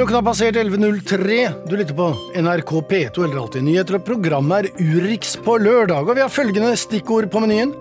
[0.00, 1.50] Klokken har passert 11.03.
[1.68, 6.08] Du lytter på NRK P2 eller Alltid nyheter, og programmet er Urix på lørdag.
[6.08, 7.74] Og vi har følgende stikkord på menyen.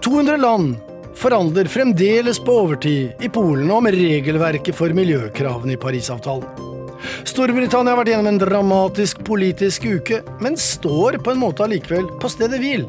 [0.00, 0.78] 200 land
[1.20, 6.48] forhandler fremdeles på overtid i Polen om regelverket for miljøkravene i Parisavtalen.
[7.28, 12.32] Storbritannia har vært gjennom en dramatisk politisk uke, men står på en måte allikevel på
[12.32, 12.88] stedet hvil.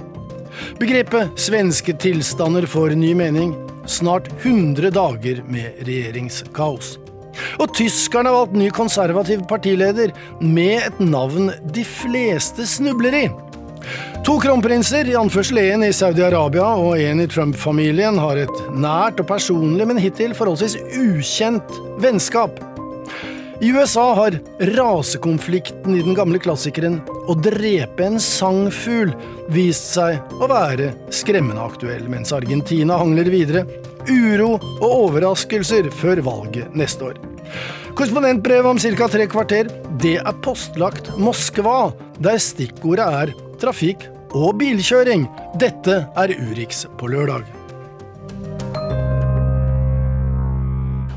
[0.80, 3.58] Begrepet 'svenske tilstander' får ny mening.
[3.84, 7.03] Snart 100 dager med regjeringskaos.
[7.62, 13.26] Og tyskerne har valgt ny konservativ partileder med et navn de fleste snubler i.
[14.24, 19.28] To kronprinser, i anførsel en i Saudi-Arabia og en i Trump-familien, har et nært og
[19.34, 22.62] personlig, men hittil forholdsvis ukjent vennskap.
[23.62, 29.14] I USA har rasekonflikten i den gamle klassikeren 'Å drepe en sangfugl'
[29.54, 33.66] vist seg å være skremmende aktuell, mens Argentina hangler videre.
[34.10, 37.22] Uro og overraskelser før valget neste år.
[37.94, 39.08] Korrespondentbrevet om ca.
[39.08, 39.70] tre kvarter.
[40.02, 45.30] Det er postlagt Moskva, der stikkordet er trafikk og bilkjøring.
[45.62, 47.46] Dette er Urix på lørdag.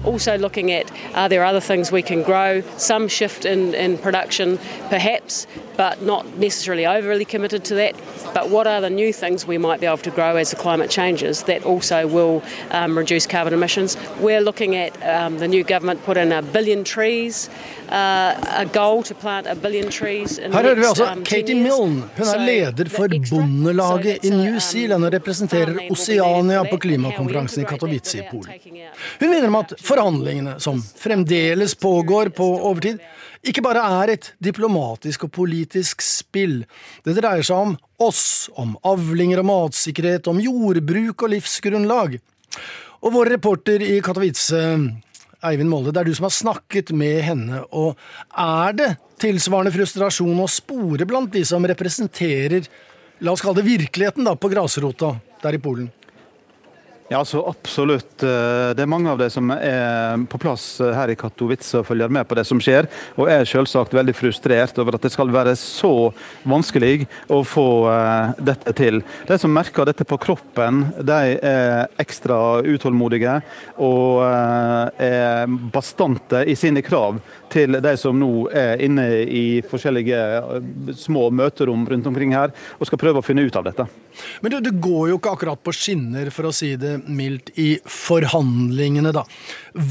[0.06, 4.58] Also looking at are there other things we can grow, some shift in, in production
[4.88, 7.94] perhaps, but not necessarily overly committed to that.
[8.34, 10.90] But what are the new things we might be able to grow as the climate
[10.90, 13.96] changes that also will um, reduce carbon emissions?
[14.20, 17.50] We're looking at um, the new government put in a billion trees,
[17.88, 20.38] uh, a goal to plant a billion trees.
[20.38, 21.54] In Her hører vi altså um, 10 Katie.
[21.54, 22.02] Milne.
[22.16, 26.20] Hun So er leder for Bondelaget i New um, Zealand og representerer farmland will be
[26.20, 28.52] Oceania på for that, and how we klimakonferansen i Katowice i Polen.
[29.20, 33.00] Hun minner om at forhandlingene, som fremdeles pågår på overtid,
[33.46, 36.64] ikke bare er et diplomatisk og politisk spill.
[37.06, 42.18] Det dreier seg om oss, om avlinger og matsikkerhet, om jordbruk og livsgrunnlag.
[43.06, 44.60] Og vår reporter i Katowice,
[45.46, 47.62] Eivind Molde, det er du som har snakket med henne.
[47.70, 47.94] Og
[48.32, 48.90] er det
[49.22, 52.66] tilsvarende frustrasjon å spore blant de som representerer,
[53.22, 55.88] la oss kalle det virkeligheten da, på grasrota der i Polen?
[57.08, 58.22] Ja, så absolutt.
[58.22, 61.86] Eh, Det er mange av de som er på plass eh, her i Katowice og
[61.86, 62.88] følger med på det som skjer.
[63.14, 66.10] Og er selvsagt veldig frustrert over at det skal være så
[66.42, 68.98] vanskelig å få eh, dette til.
[69.28, 73.36] De som merker dette på kroppen, de er ekstra utålmodige
[73.82, 77.20] og er bastante i sine krav
[77.52, 80.18] til de som nå er inne i forskjellige
[80.98, 83.86] små møterom rundt omkring her og skal prøve å finne ut av dette.
[84.42, 87.76] Men du, det går jo ikke akkurat på skinner, for å si det mildt, i
[87.84, 89.26] forhandlingene, da.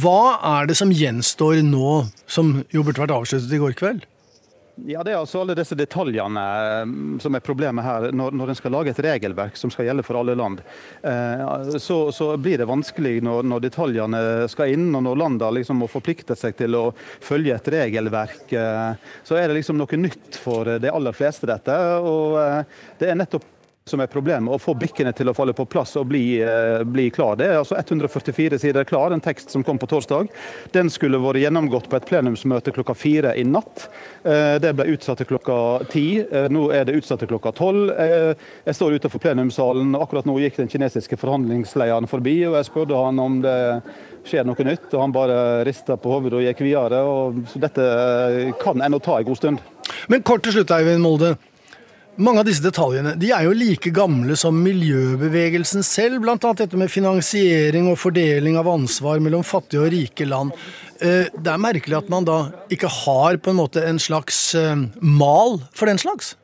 [0.01, 4.05] Hva er det som gjenstår nå, som jo burde vært avsluttet i går kveld?
[4.83, 6.89] Ja, Det er altså alle disse detaljene eh,
[7.23, 8.09] som er problemet her.
[8.11, 10.59] Når, når en skal lage et regelverk som skal gjelde for alle land,
[10.99, 15.79] eh, så, så blir det vanskelig når, når detaljene skal inn, og når landene liksom
[15.79, 16.83] må forplikte seg til å
[17.23, 18.51] følge et regelverk.
[18.51, 21.79] eh, Så er det liksom noe nytt for de aller fleste, dette.
[22.03, 22.35] og
[22.99, 23.47] det er nettopp
[23.85, 27.03] som er problemet, å få brikkene til å falle på plass og bli, eh, bli
[27.13, 27.35] klar.
[27.37, 30.27] Det er altså 144 sider klar, en tekst som kom på torsdag.
[30.73, 33.87] Den skulle vært gjennomgått på et plenumsmøte klokka fire i natt.
[34.25, 36.19] Eh, Det ble utsatt til klokka ti.
[36.19, 37.91] Eh, Nå er det utsatt til klokka tolv.
[37.91, 38.33] Eh,
[38.65, 43.05] Jeg står utenfor plenumssalen, og akkurat nå gikk den kinesiske forhandlingslederen forbi, og jeg spurte
[43.05, 43.83] han om det
[44.25, 47.05] skjer noe nytt, og han bare rista på hodet og gikk videre.
[47.05, 49.59] og så Dette kan ennå ta en god stund.
[50.09, 51.37] Men kort til slutt, Eivind Molde.
[52.15, 56.37] Mange av disse detaljene de er jo like gamle som miljøbevegelsen selv, bl.a.
[56.55, 60.53] dette med finansiering og fordeling av ansvar mellom fattige og rike land.
[61.03, 62.37] Eh, Det er merkelig at man da
[62.71, 66.37] ikke har på en måte en slags eh, mal for den slags.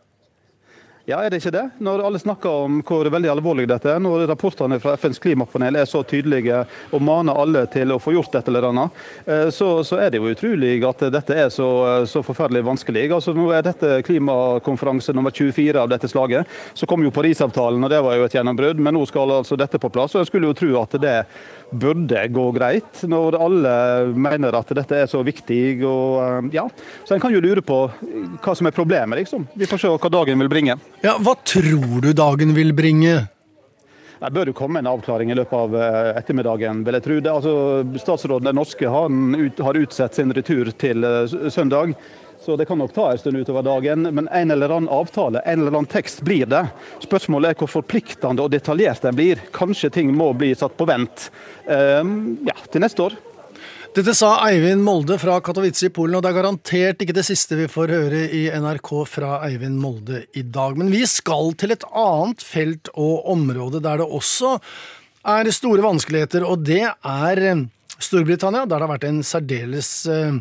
[1.09, 1.63] Ja, er det ikke det?
[1.81, 5.87] Når alle snakker om hvor veldig alvorlig dette er, når rapportene fra FNs klimapanel er
[5.89, 6.59] så tydelige
[6.93, 10.21] og maner alle til å få gjort et eller annet, eh, så, så er det
[10.21, 11.69] jo utrolig at dette er så,
[12.05, 13.07] så forferdelig vanskelig.
[13.17, 16.53] Altså, nå er dette klimakonferanse nummer 24 av dette slaget.
[16.77, 18.77] Så kom jo Parisavtalen, og det var jo et gjennombrudd.
[18.85, 20.13] Men nå skal altså dette på plass.
[20.13, 21.17] og Jeg skulle jo tro at det
[21.71, 23.73] burde gå greit, når alle
[24.13, 25.81] mener at dette er så viktig.
[25.87, 26.67] og eh, ja,
[27.05, 27.83] Så en kan jo lure på
[28.41, 29.47] hva som er problemet, liksom.
[29.55, 30.77] Vi får se hva dagen vil bringe.
[31.03, 33.21] Ja, Hva tror du dagen vil bringe?
[34.21, 37.15] Det bør jo komme en avklaring i løpet av eh, ettermiddagen, vil jeg tro.
[37.25, 37.53] Det, altså,
[38.03, 41.95] statsråden den norske han ut, har utsatt sin retur til eh, søndag.
[42.41, 45.59] Så det kan nok ta en stund utover dagen, men en eller annen avtale, en
[45.59, 46.63] eller annen tekst blir det.
[47.03, 49.43] Spørsmålet er hvor forpliktende og detaljert den blir.
[49.53, 51.27] Kanskje ting må bli satt på vent
[51.69, 52.01] eh,
[52.47, 53.17] ja, til neste år.
[53.91, 57.57] Dette sa Eivind Molde fra Katowice i Polen, og det er garantert ikke det siste
[57.59, 60.79] vi får høre i NRK fra Eivind Molde i dag.
[60.79, 64.55] Men vi skal til et annet felt og område der det også
[65.27, 67.43] er store vanskeligheter, og det er
[68.03, 70.39] Storbritannia, der det har vært en særdeles eh,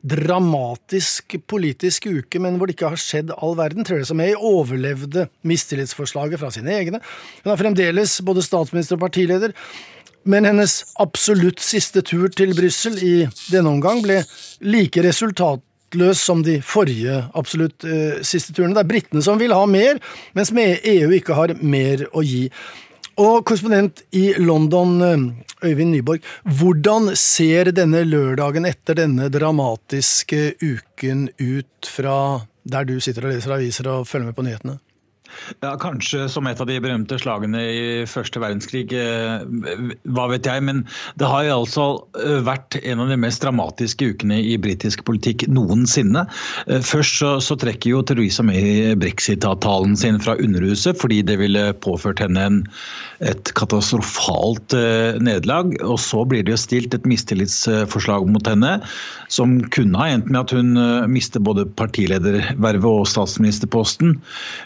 [0.00, 3.84] dramatisk politisk uke, men hvor det ikke har skjedd all verden.
[3.84, 7.00] Theresa May overlevde mistillitsforslaget fra sine egne.
[7.44, 9.56] Hun er fremdeles både statsminister og partileder.
[10.28, 13.14] Men hennes absolutt siste tur til Brussel i
[13.48, 14.18] denne omgang ble
[14.60, 18.76] like resultatløs som de forrige absolutt uh, siste turene.
[18.76, 20.00] Det er britene som vil ha mer,
[20.36, 22.50] mens EU ikke har mer å gi.
[23.20, 26.24] Og korrespondent i London, eh, Øyvind Nyborg,
[26.56, 33.52] hvordan ser denne lørdagen etter denne dramatiske uken ut fra der du sitter og leser
[33.52, 34.78] aviser og følger med på nyhetene?
[35.60, 38.90] Ja, Kanskje som et av de berømte slagene i første verdenskrig.
[38.94, 39.44] Eh,
[40.14, 40.64] hva vet jeg.
[40.66, 40.82] Men
[41.20, 41.86] det har jo altså
[42.20, 46.26] eh, vært en av de mest dramatiske ukene i britisk politikk noensinne.
[46.66, 51.70] Eh, først så, så trekker jo Theresa May brexit-avtalen sin fra Underhuset fordi det ville
[51.84, 52.60] påført henne en,
[53.24, 54.74] et katastrofalt
[55.22, 55.74] nederlag.
[55.84, 58.78] Og så blir det jo stilt et mistillitsforslag mot henne
[59.30, 60.74] som kunne ha endt med at hun
[61.10, 64.16] mister både partiledervervet og statsministerposten.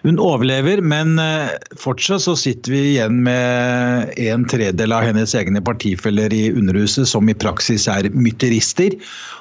[0.07, 5.35] Hun overlever overlever, men eh, fortsatt så sitter vi igjen med en tredel av hennes
[5.35, 8.95] egne partifeller i Underhuset som i praksis er mytterister.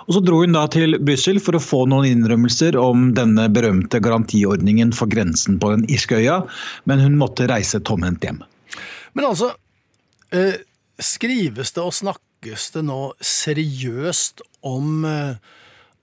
[0.08, 4.02] Og så dro hun da til Brussel for å få noen innrømmelser om denne berømte
[4.04, 6.44] garantiordningen for grensen på den irske øya,
[6.86, 8.42] men hun måtte reise tomhendt hjem.
[9.14, 9.54] Men altså,
[10.34, 10.60] eh,
[11.00, 15.38] skrives det og snakkes det nå seriøst om eh,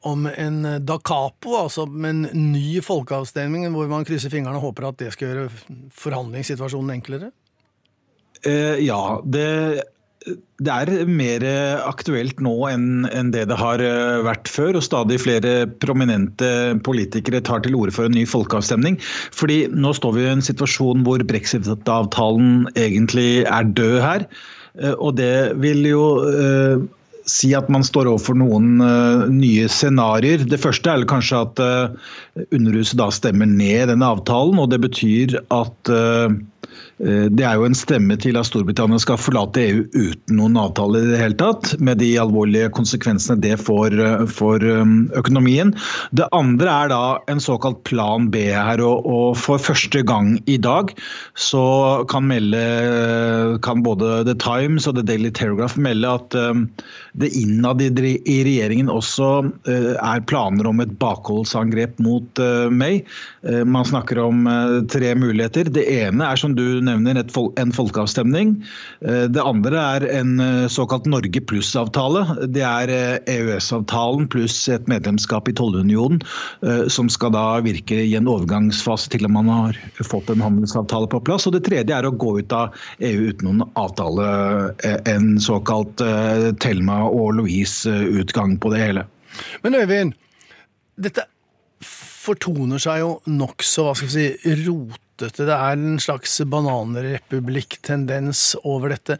[0.07, 4.71] om en eh, da capo, altså med en ny folkeavstemning, hvor man krysser fingrene og
[4.71, 5.49] håper at det skal gjøre
[6.01, 7.33] forhandlingssituasjonen enklere?
[8.49, 9.49] Eh, ja, det,
[10.65, 11.45] det, er mer
[11.85, 14.79] aktuelt nå enn, enn det det har eh, vært før.
[14.81, 18.97] Og stadig flere prominente politikere tar til orde for en ny folkeavstemning.
[19.37, 24.25] Fordi nå står vi i en situasjon hvor brexit-avtalen egentlig er død her.
[24.81, 26.07] Eh, og det vil jo
[27.31, 30.45] si at man står overfor noen uh, nye scenarioer.
[30.51, 32.15] Det første er kanskje at uh,
[32.51, 34.59] Underhuset da stemmer ned denne avtalen.
[34.59, 36.35] og Det betyr at uh,
[37.01, 41.09] det er jo en stemme til at Storbritannia skal forlate EU uten noen avtale i
[41.09, 45.73] det hele tatt, med de alvorlige konsekvensene det får eh, for um, økonomien.
[46.17, 47.03] Det andre er da
[47.33, 50.93] en såkalt plan B her, og for første gang i dag
[51.39, 51.65] så
[52.11, 52.61] kan, melde,
[53.65, 56.37] kan både The Times og The Daily Telegraph melde at
[57.21, 57.91] det innad i
[58.45, 59.31] regjeringen også
[59.71, 62.41] eh, er planer om et bakholdsangrep mot
[62.71, 63.01] May.
[63.43, 64.45] Man snakker om
[64.93, 65.71] tre muligheter.
[65.73, 68.55] Det ene er som du nevnte nevner en folkeavstemning.
[69.07, 72.25] Eh, det andre er en eh, såkalt Norge pluss-avtale.
[72.53, 72.93] Det er
[73.31, 76.21] EØS-avtalen eh, e pluss et medlemskap i tollunionen,
[76.93, 81.47] som skal da virke i en overgangsfase til man har fått en handelsavtale på plass.
[81.49, 84.29] Og det tredje er å gå ut av EU uten noen avtale,
[85.09, 86.03] en såkalt
[86.63, 89.07] Thelma og Louise-utgang på det hele.
[89.65, 90.17] Men Øyvind,
[91.01, 91.27] dette
[92.21, 94.33] fortoner seg jo nokså si,
[94.65, 95.10] rotete.
[95.21, 99.19] Det er en slags bananrepublikk-tendens over dette.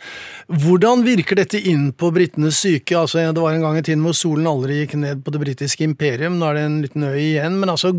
[0.49, 2.99] Hvordan virker dette inn på britenes syke?
[2.99, 5.87] Altså, det var en gang i tiden hvor solen aldri gikk ned på det britiske
[5.87, 6.39] imperium.
[6.41, 7.59] Nå er det en liten øy igjen.
[7.61, 7.93] Men altså,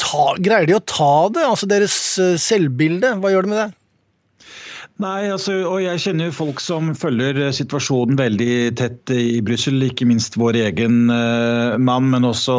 [0.00, 1.46] ta, greier de å ta det?
[1.48, 3.70] Altså deres eh, selvbilde, hva gjør det med det?
[5.00, 9.80] Nei, altså, og jeg kjenner jo folk som følger eh, situasjonen veldig tett i Brussel.
[9.86, 12.56] Ikke minst vår egen uh, mann, men også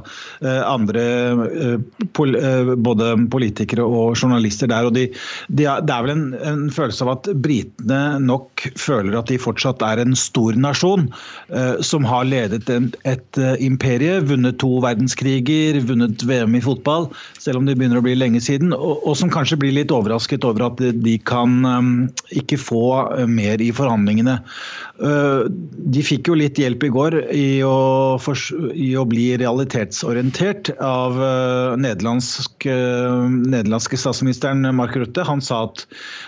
[0.00, 1.04] uh, andre
[1.44, 2.34] uh, pol
[2.82, 4.88] både politikere og journalister der.
[4.88, 5.06] og de,
[5.52, 9.38] de er, Det er vel en, en, følelse av at britene nok føler at de
[9.38, 11.06] fortsatt er en stor nasjon
[11.84, 17.68] som har ledet en, et imperie, vunnet to verdenskriger, vunnet VM i fotball, selv om
[17.68, 20.80] det begynner å bli lenge siden, og, og som kanskje blir litt overrasket over at
[20.80, 21.60] de kan
[22.34, 24.38] ikke få uh, mer i forhandlingene.
[25.00, 25.46] Uh,
[25.94, 28.18] de fikk jo litt hjelp i går i å,
[28.74, 35.24] i å bli realitetsorientert av uh, nederlandsk, nederlandske statsministeren Mark Rutte.
[35.26, 35.84] Han sa at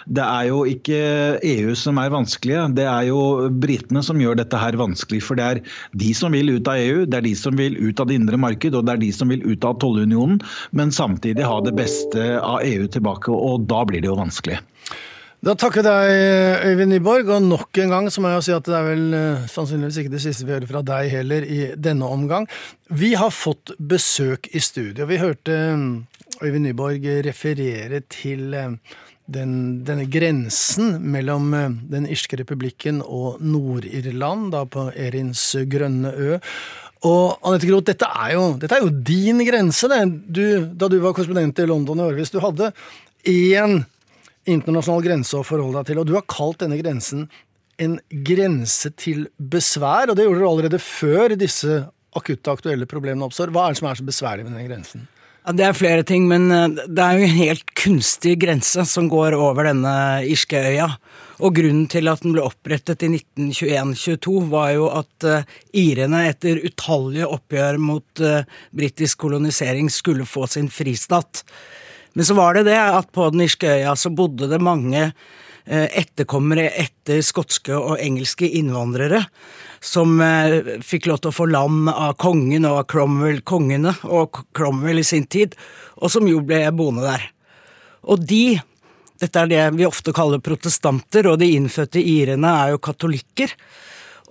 [0.06, 1.00] det er jo ikke
[1.42, 5.22] EU som er vanskelige, det er jo britene som gjør dette her vanskelig.
[5.26, 5.62] For det er
[5.98, 8.40] de som vil ut av EU, det er de som vil ut av det indre
[8.40, 10.40] marked og det er de som vil ut av tollunionen,
[10.76, 13.32] men samtidig ha det beste av EU tilbake.
[13.32, 14.60] Og da blir det jo vanskelig.
[15.44, 18.66] Da takker vi deg, Øyvind Nyborg, og nok en gang så må jeg si at
[18.66, 22.08] det er vel uh, sannsynligvis ikke det siste vi hører fra deg heller i denne
[22.08, 22.46] omgang.
[22.88, 25.04] Vi har fått besøk i studio.
[25.10, 26.06] Vi hørte um,
[26.40, 28.96] Øyvind Nyborg referere til uh,
[29.28, 29.52] den,
[29.84, 36.38] denne grensen mellom uh, den irske republikken og Nord-Irland, da på Erins grønne ø.
[37.04, 38.08] Og Anette Groth, dette,
[38.62, 40.00] dette, er jo din grense, det.
[40.32, 42.32] Du, da du var korrespondent i London i årevis.
[42.32, 42.72] Du hadde
[43.28, 43.84] én
[44.46, 47.26] internasjonal grense å forholde deg til, og du har kalt denne grensen
[47.82, 51.82] en grense til besvær, og det gjorde du allerede før disse
[52.16, 53.52] akutte, aktuelle problemene oppstår.
[53.52, 55.04] Hva er det som er så besværlig med den grensen?
[55.46, 59.10] Ja, det er flere ting, men eh, det er jo en helt kunstig grense som
[59.12, 59.94] går over denne
[60.26, 60.88] irske øya.
[61.46, 65.42] Og grunnen til at den ble opprettet i 1921-22, var jo at uh,
[65.76, 71.44] irene etter utallige oppgjør mot uh, britisk kolonisering skulle få sin fristat.
[72.16, 75.88] Men så var det det at på den irske øya så bodde det mange uh,
[75.92, 79.26] etterkommere etter skotske og engelske innvandrere
[79.86, 85.06] som eh, fikk lov til å få land av kongen og Cromwell-kongene og Cromwell i
[85.06, 85.54] sin tid,
[86.00, 87.26] og som jo ble boende der.
[88.10, 88.58] Og de,
[89.20, 93.52] dette er det vi ofte kaller protestanter, og de innfødte irene er jo katolikker.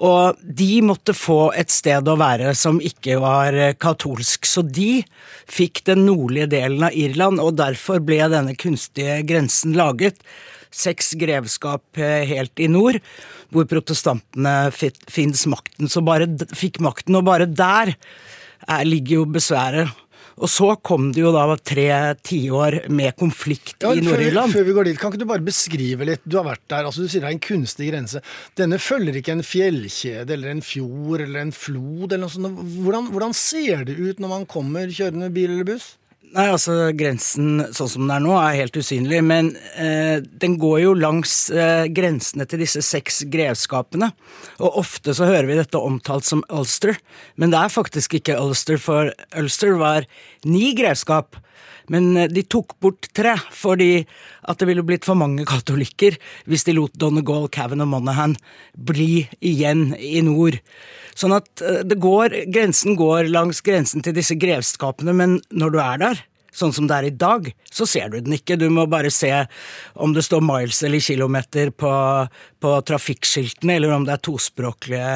[0.03, 5.05] Og de måtte få et sted å være som ikke var eh, katolsk, så de
[5.47, 10.19] fikk den nordlige delen av Irland, og derfor ble denne kunstige grensen laget.
[10.75, 12.99] Seks grevskap eh, helt i nord,
[13.55, 15.87] hvor protestantene fins makten.
[15.87, 19.95] Så bare fikk makten, og bare der er, ligger jo besværet.
[20.35, 21.87] Og så kom det jo da tre
[22.27, 24.51] tiår med konflikt ja, i Nord-Irland.
[24.51, 26.23] Før, før, vi går dit, kan ikke du bare beskrive litt?
[26.27, 28.21] Du har vært der, altså du sier det er en kunstig grense.
[28.59, 32.65] Denne følger ikke en fjellkjede eller en fjord eller en flod eller noe sånt.
[32.81, 35.93] Hvordan, hvordan ser det ut når man kommer kjørende bil eller buss?
[36.33, 39.21] Nei, altså Grensen sånn som den er nå, er helt usynlig.
[39.23, 44.09] Men eh, den går jo langs eh, grensene til disse seks grevskapene.
[44.59, 46.97] Og ofte så hører vi dette omtalt som Ulster,
[47.39, 50.09] men det er faktisk ikke Ulster, for Ulster var
[50.43, 51.39] ni grevskap.
[51.91, 54.05] Men eh, de tok bort tre, fordi
[54.45, 56.17] at det ville blitt for mange katolikker
[56.49, 58.35] hvis de lot Donegal, Cavan og Monaghan
[58.75, 60.59] bli igjen i nord.
[61.15, 65.81] Sånn at eh, det går, grensen går langs grensen til disse grevskapene, men når du
[65.83, 66.23] er der,
[66.55, 68.57] sånn som det er i dag, så ser du den ikke.
[68.59, 69.31] Du må bare se
[69.99, 71.91] om det står miles eller kilometer på,
[72.63, 75.09] på trafikkskiltene, eller om det er tospråklige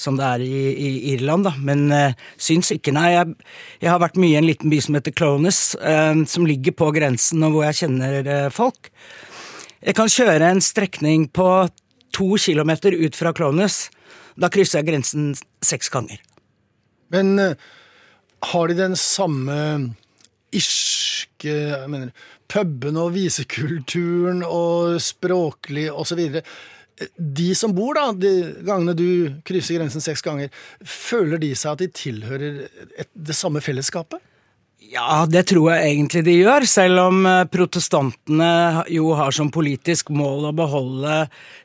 [0.00, 1.54] som det er i, i Irland, da.
[1.58, 3.08] Men uh, syns ikke, nei.
[3.16, 3.34] Jeg,
[3.80, 6.92] jeg, har vært mye i en liten by som heter Clones, uh, som ligger på
[6.94, 8.92] grensen, og hvor jeg kjenner uh, folk.
[9.84, 11.48] Jeg kan kjøre en strekning på
[12.14, 13.88] to kilometer ut fra Clones
[14.40, 15.32] da krysser jeg grensen
[15.64, 16.20] seks ganger.
[17.14, 17.54] Men uh,
[18.52, 19.56] har de den samme
[20.54, 22.12] irske jeg mener,
[22.50, 26.22] puben og visekulturen og språklig osv.?
[27.18, 29.08] De som bor, da, de gangene du
[29.46, 32.62] krysser grensen seks ganger, føler de seg at de tilhører
[32.94, 34.22] et, det samme fellesskapet?
[34.94, 40.12] Ja, det tror jeg egentlig de gjør, selv om eh, protestantene jo har som politisk
[40.14, 41.16] mål å beholde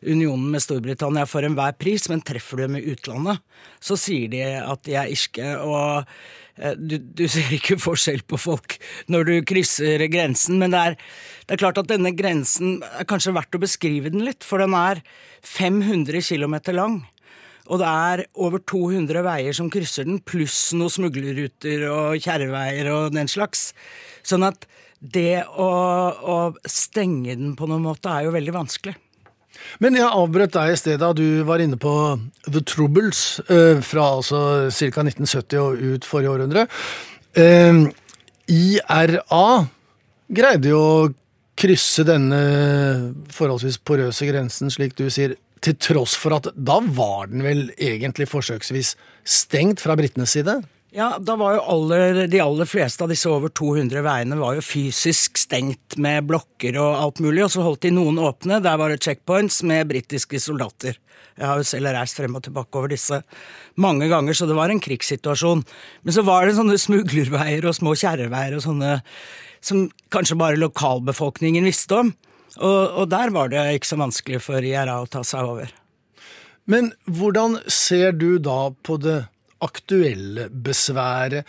[0.02, 3.44] unionen med Storbritannia for enhver pris, men treffer du dem i utlandet,
[3.86, 5.46] så sier de at de er irske.
[5.62, 6.10] og
[6.58, 8.80] eh, du, du, ser ikke forskjell på folk
[9.14, 10.98] når du krysser grensen, men det er,
[11.46, 14.74] det er, klart at denne grensen er kanskje verdt å beskrive den litt, for den
[14.74, 15.04] er
[15.46, 17.02] 500 km lang.
[17.70, 23.14] Og det er over 200 veier som krysser den, pluss noen smuglerruter og kjerreveier og
[23.14, 23.70] den slags.
[24.26, 24.66] Sånn at
[25.00, 25.70] det å,
[26.20, 28.96] å, stenge den på noen måte er jo veldig vanskelig.
[29.84, 31.94] Men jeg avbrøt deg i sted da du var inne på
[32.48, 35.04] The Troubles eh, fra altså ca.
[35.06, 36.66] 1970 og ut forrige århundre.
[37.38, 37.82] Eh,
[38.50, 39.48] IRA
[40.30, 41.10] greide jo å
[41.60, 42.40] krysse denne
[43.36, 45.36] forholdsvis porøse grensen, slik du sier,
[45.66, 48.96] til tross for at da var den vel egentlig forsøksvis
[49.28, 50.60] stengt fra britenes side?
[50.96, 54.66] Ja, da var jo aller, De aller fleste av disse over 200 veiene var jo
[54.66, 58.58] fysisk stengt med blokker og alt mulig, og så holdt de noen åpne.
[58.66, 60.98] Der var det checkpoints med britiske soldater.
[61.38, 63.22] Jeg har jo selv reist frem og tilbake over disse
[63.80, 65.62] mange ganger, så det var en krigssituasjon.
[66.04, 68.98] Men så var det sånne smuglerveier og små kjerreveier og sånne
[69.62, 72.12] som kanskje bare lokalbefolkningen visste om.
[72.58, 75.74] Og, og, der var det ikke så vanskelig for IRA å ta seg over.
[76.70, 79.22] Men hvordan ser du da på det
[79.64, 81.48] aktuelle besværet?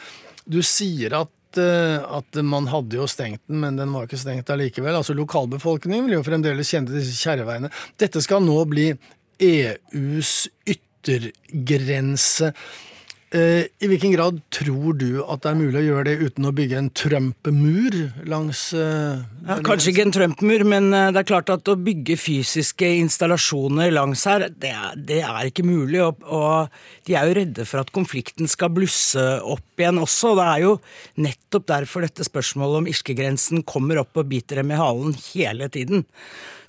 [0.50, 4.52] Du sier at, eh, at man hadde jo stengt den, men den var ikke stengt
[4.52, 4.96] allikevel.
[4.96, 7.72] Altså Lokalbefolkningen vil jo fremdeles kjenne disse kjerreveiene.
[8.00, 8.90] Dette skal nå bli
[9.40, 10.34] EUs
[10.68, 12.52] yttergrense.
[13.30, 16.50] Eh, I hvilken grad tror du at det er mulig å gjøre det uten å
[16.54, 17.94] bygge en Trump-mur
[18.26, 22.18] langs uh, ja, Kanskje ikke en Trump-mur, men eh, det er klart at å bygge
[22.18, 26.02] fysiske installasjoner langs her, det er, det er ikke mulig.
[26.02, 26.74] Og, og,
[27.06, 30.34] de er jo redde for at konflikten skal blusse opp igjen også.
[30.34, 30.76] Det er jo
[31.22, 36.02] nettopp derfor dette spørsmålet om irskegrensen kommer opp og biter dem i halen hele tiden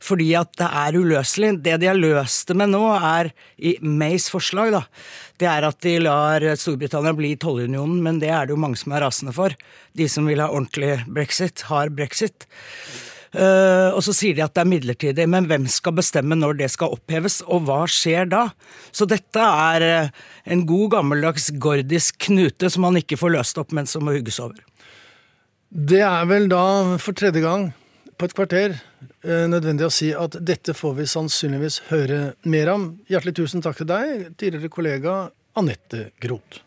[0.02, 1.52] fordi at det er uløselig.
[1.66, 3.32] Det de har løst det med nå, er
[3.62, 4.84] i Mays forslag, da.
[5.42, 8.96] Det er at de lar Storbritannia bli tollunionen, men det er det jo mange som
[8.96, 9.54] er rasende for.
[9.98, 12.50] De som vil ha ordentlig brexit, har brexit.
[13.32, 16.68] Uh, og så sier de at det er midlertidig, men hvem skal bestemme når det
[16.74, 18.50] skal oppheves, og hva skjer da?
[18.92, 23.72] Så dette er uh, en god gammeldags gordisk knute som man ikke får løst opp,
[23.72, 24.60] men som må hugges over.
[25.72, 26.66] Det er vel da
[27.00, 27.70] for tredje gang
[28.20, 28.76] på et kvarter
[29.24, 32.90] nødvendig å si at dette får vi sannsynligvis høre mer om.
[33.12, 35.16] Hjertelig tusen takk til deg, tidligere kollega
[35.60, 36.62] Anette Groth.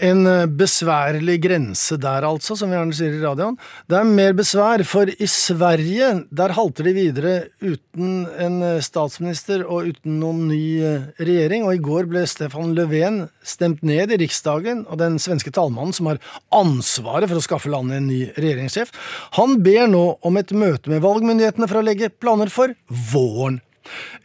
[0.00, 3.58] En eh, besværlig grense der, altså, som vi gjerne sier i radioen.
[3.90, 9.66] Det er mer besvær, for i Sverige der halter de videre uten en eh, statsminister
[9.66, 11.68] og uten noen ny eh, regjering.
[11.68, 16.08] Og i går ble Stefan Löfven stemt ned i Riksdagen og den svenske talmannen som
[16.08, 16.22] har
[16.56, 18.94] ansvaret for å skaffe landet en ny regjeringssjef.
[19.36, 22.72] Han ber nå om et møte med valgmyndighetene for å legge planer for
[23.12, 23.60] våren.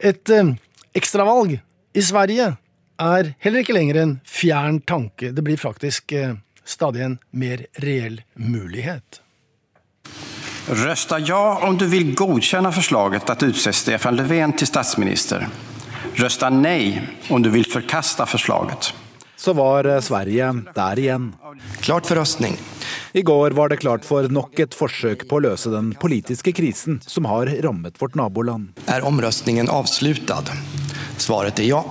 [0.00, 0.36] Et
[0.96, 1.58] ekstravalg
[1.96, 2.54] i Sverige
[3.02, 5.32] er heller ikke lenger en fjern tanke.
[5.32, 9.20] Det blir faktisk eh, stadig en mer reell mulighet.
[10.66, 15.48] Rösta ja om du vil godkjenne forslaget att utse Stefan Löfven til statsminister.
[16.14, 18.94] Rösta nei om du vil förkasta forslaget.
[19.36, 21.34] Så var eh, Sverige der igjen.
[21.80, 22.56] Klart for røstning.
[23.12, 26.98] I går var det klart for nok et forsøk på å løse den politiske krisen
[27.06, 28.72] som har rammet vårt naboland.
[28.88, 30.50] Er omrøstningen avsluttet?
[31.20, 31.82] Svaret er ja.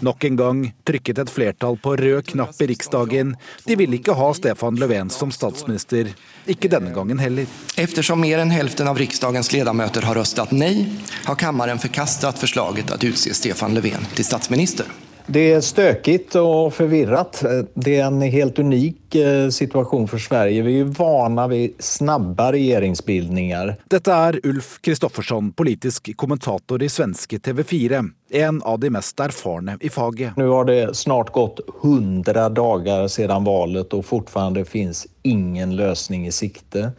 [0.00, 3.34] Nok en gang trykket et flertall på rød knapp i Riksdagen.
[3.64, 6.12] De ville ikke ha Stefan Löfven som statsminister.
[6.46, 7.50] Ikke denne gangen heller.
[7.76, 10.86] Eftersom mer enn helften av Riksdagens ledamøter har røstet nei,
[11.26, 14.86] har kammeren forkastet forslaget å utse Stefan Löfven til statsminister.
[15.28, 17.42] Det er støkig og forvirret.
[17.76, 20.62] Det er en helt unik eh, situasjon for Sverige.
[20.64, 23.74] Vi er vana ved snabba regjeringsbildninger.
[23.92, 28.00] Dette er Ulf Kristoffersson, politisk kommentator i svenske TV4.
[28.40, 30.40] En av de mest erfarne i faget.
[30.40, 36.32] Nå har det snart gått 100 dager siden valget, og fortsatt finnes ingen løsning i
[36.32, 36.94] sikte.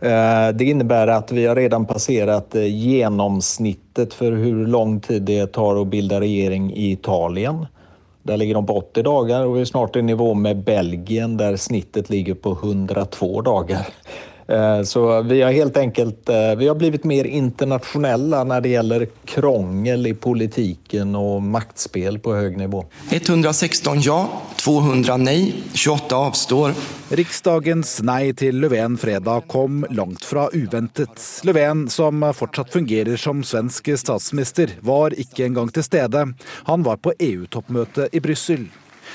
[0.00, 5.52] Eh, det innebærer at vi har redan passerat eh, gjennomsnittet for hvor lang tid det
[5.52, 7.66] tar å bilde regjering i Italien.
[8.24, 11.58] Der ligger de på 80 dager og vi er snart i nivå med Belgien der
[11.60, 13.84] snittet ligger på 102 dager.
[14.46, 19.06] Eh, så vi har helt enkelt eh, vi har blivit mer internasjonale når det gjelder
[19.28, 22.84] krongel i politikken og maktspel på høy nivå.
[23.10, 24.18] 116 ja,
[24.60, 25.38] 200 nei,
[25.72, 26.76] 28 avstår.
[27.14, 31.16] Riksdagens nei til Löfven fredag kom langt fra uventet.
[31.44, 36.26] Löfven, som fortsatt fungerer som svensk statsminister, var ikke engang til stede.
[36.68, 38.68] Han var på EU-toppmøte i Brussel.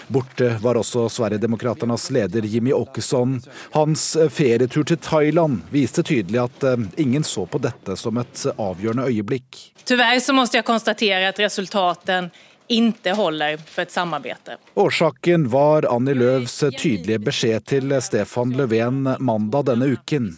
[0.08, 3.40] Borte var også Sverigedemokraternas leder Jimmy Åkesson.
[3.76, 9.10] Hans ferietur til Thailand viste tydelig at eh, ingen så på dette som et avgjørende
[9.10, 9.64] øyeblikk.
[9.84, 12.30] Dessverre så måtte jeg konstatere at resultaten
[12.70, 14.52] ikke holder for et samarbeid.
[14.80, 20.30] Årsaken var Annie Løvs tydelige beskjed til Stefan Löfven mandag denne uken.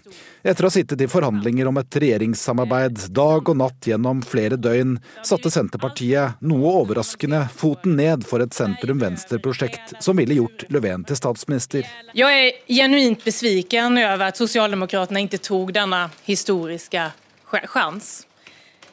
[0.42, 4.96] Etter å ha sittet i forhandlinger om et regjeringssamarbeid dag og natt gjennom flere døgn,
[5.28, 11.86] satte Senterpartiet, noe overraskende, foten ned for et sentrum-venstre-prosjekt som ville gjort Löfven til statsminister.
[12.18, 17.12] Jeg er genuint besviken over at Socialdemokraterna ikke tok denne historiske
[17.52, 18.31] sjansen.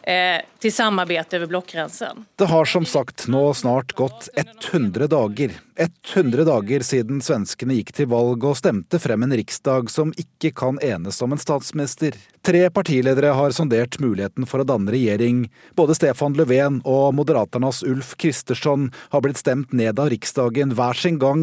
[0.09, 2.23] Eh, til samarbeid over blokkgrensen.
[2.40, 5.53] Det har som sagt nå snart gått 100 dager.
[5.77, 10.81] 100 dager siden svenskene gikk til valg og stemte frem en riksdag som ikke kan
[10.81, 12.16] enes om en statsminister.
[12.48, 15.42] Tre partiledere har sondert muligheten for å danne regjering.
[15.76, 21.18] Både Stefan Löfven og Moderaternas Ulf Kristersson har blitt stemt ned av Riksdagen hver sin
[21.20, 21.42] gang.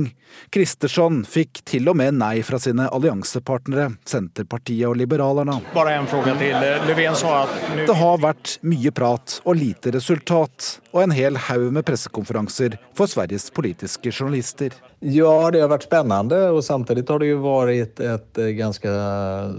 [0.49, 5.59] Kristersson fikk til og med nei fra sine alliansepartnere, Senterpartiet og Liberalerna.
[5.75, 6.57] Bare en spørsmål til.
[6.89, 11.69] Löfven sa at Det har vært mye prat og lite resultat, og en hel haug
[11.69, 14.73] med pressekonferanser for Sveriges politiske journalister.
[15.05, 18.93] Ja, det har vært spennende, og samtidig har det jo vært et ganske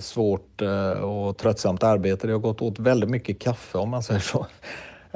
[0.02, 2.18] svårt eh, og trøttsomt arbeid.
[2.18, 4.44] Det har gått åt veldig mye kaffe, om man sier så.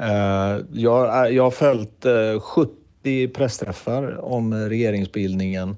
[0.01, 2.71] Eh, jeg har fulgt 70
[3.05, 5.75] eh, presstreffer om regjeringsbildningen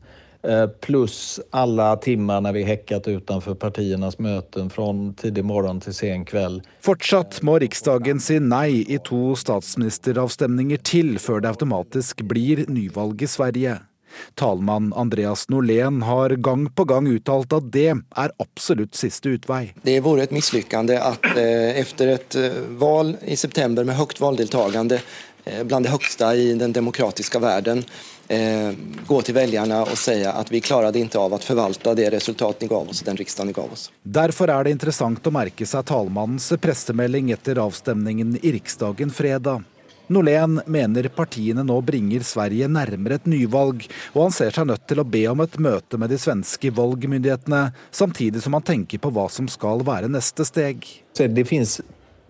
[0.47, 4.89] Eh, pluss alle timene vi hekket utenfor partienes møter fra
[5.21, 6.65] tidlig morgen til sen kveld.
[6.83, 13.31] Fortsatt må Riksdagen si nei i to statsministeravstemninger til før det automatisk blir nyvalg i
[13.31, 13.79] Sverige.
[14.39, 19.73] Talmann Andreas Norlén har gang på gang uttalt at det er absolutt siste utvei.
[19.83, 24.21] Det har vært et mislykkende at eh, etter et eh, valg i september med høyt
[24.21, 27.83] valgdeltakende eh, bland det høyeste i den demokratiske verden,
[28.27, 28.71] eh,
[29.07, 32.71] gå til velgerne og si at vi klarte ikke av å forvalte det resultatet de
[32.71, 33.89] ga oss, den riksdagen de gav oss.
[34.03, 39.63] Derfor er det interessant å merke seg talmannens pressemelding etter avstemningen i Riksdagen fredag.
[40.11, 44.99] Norlén mener partiene nå bringer Sverige nærmere et nyvalg, og han ser seg nødt til
[44.99, 49.29] å be om et møte med de svenske valgmyndighetene, samtidig som han tenker på hva
[49.31, 50.83] som skal være neste steg.
[51.15, 51.79] Det finnes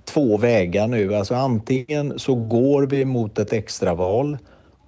[0.09, 1.01] to veier nå.
[1.09, 4.37] Altså, antingen så går vi mot et ekstravalg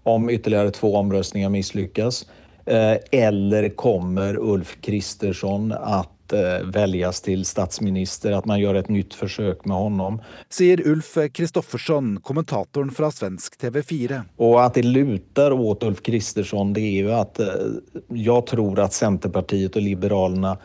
[0.06, 2.26] om ytterligere to omrøstninger mislykkes,
[2.70, 9.14] eh, eller kommer Ulf Kristersson at Eh, velges til statsminister, at man gjør et nytt
[9.14, 10.16] forsøk med honom.
[10.50, 14.22] Sier Ulf Kristoffersson, kommentatoren fra svensk TV 4.
[14.42, 17.78] Og at det luter åt Ulf Kristersson, det er jo at eh,
[18.18, 20.56] jeg tror at Senterpartiet og Liberalerna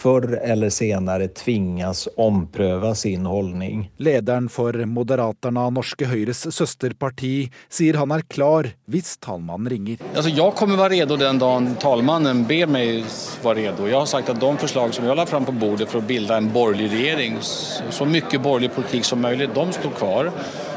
[0.00, 3.86] før eller senere tvinges omprøve sin holdning.
[4.02, 10.02] Lederen for Moderaterna, Norske Høyres søsterparti, sier han er klar hvis talmannen ringer.
[10.14, 13.04] Altså, jeg kommer være redo den dagen talmannen ber meg
[13.44, 13.88] være redo.
[13.90, 16.36] Jeg har sagt at de forslag som jeg la fram på bordet for å bilde
[16.36, 20.32] en borgerlig regjering, så mye borgerlig politikk som mulig, de står kvar.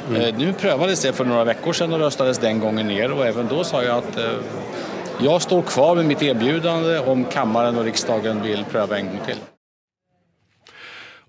[0.09, 0.15] Mm.
[0.19, 3.13] Eh, Nå prøvdes det for noen uker siden og røstes den gangen ned.
[3.13, 7.77] og Even da sa jeg at eh, jeg står kvar med mitt erbjudande om kammaren
[7.77, 9.41] og riksdagen vil prøve en gang til.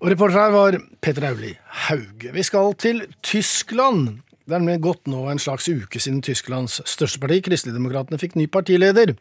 [0.01, 1.53] Og Reporter her var Peter Auli
[1.85, 2.33] Hauge.
[2.33, 4.23] Vi skal til Tyskland.
[4.45, 8.49] Det er nemlig gått nå en slags uke siden Tysklands største parti, Kristeligdemokratene, fikk ny
[8.51, 9.15] partileder.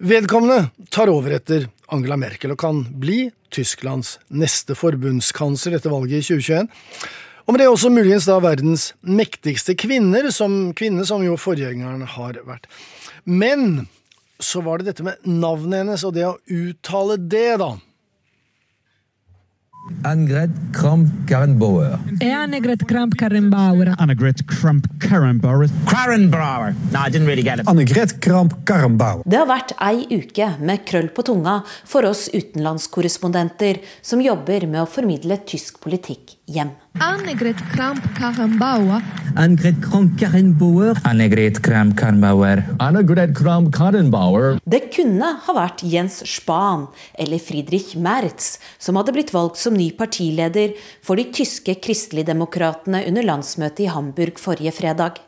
[0.00, 6.38] Vedkommende tar over etter Angela Merkel og kan bli Tysklands neste forbundskansler etter valget i
[6.40, 6.70] 2021.
[7.44, 12.36] Og med det også muligens da verdens mektigste kvinner, som, kvinne som jo forgjengeren har
[12.46, 12.68] vært.
[13.24, 13.86] Men
[14.40, 17.74] så var det dette med navnet hennes og det å uttale det, da.
[20.06, 21.96] Annegret Kramp-Karrenbauer.
[22.22, 23.94] Annegret Kramp-Karrenbauer.
[23.98, 25.68] Annegret Kramp-Karrenbauer.
[25.88, 26.74] Karrenbauer.
[26.92, 27.66] No, I didn't really get it.
[27.66, 29.24] Annegret Kramp-Karrenbauer.
[29.24, 34.84] Det har vært ei uke med krøll på tunga for oss utenlandskorrespondenter som jobber med
[34.84, 36.72] å formidle tysk politikk hjem.
[37.00, 39.04] Annegret Kramp-Karrenbauer.
[39.38, 40.98] Annegret Kramp-Karrenbauer.
[41.06, 42.64] Annegret Kramp-Karrenbauer.
[42.82, 44.58] Annegret Kramp-Karrenbauer.
[44.66, 49.92] Det kunne ha vært Jens Spahn eller Friedrich Merz som hadde blitt valgt som ny
[49.96, 50.74] partileder
[51.06, 55.22] for de tyske kristeligdemokratene under landsmøtet i Hamburg forrige fredag.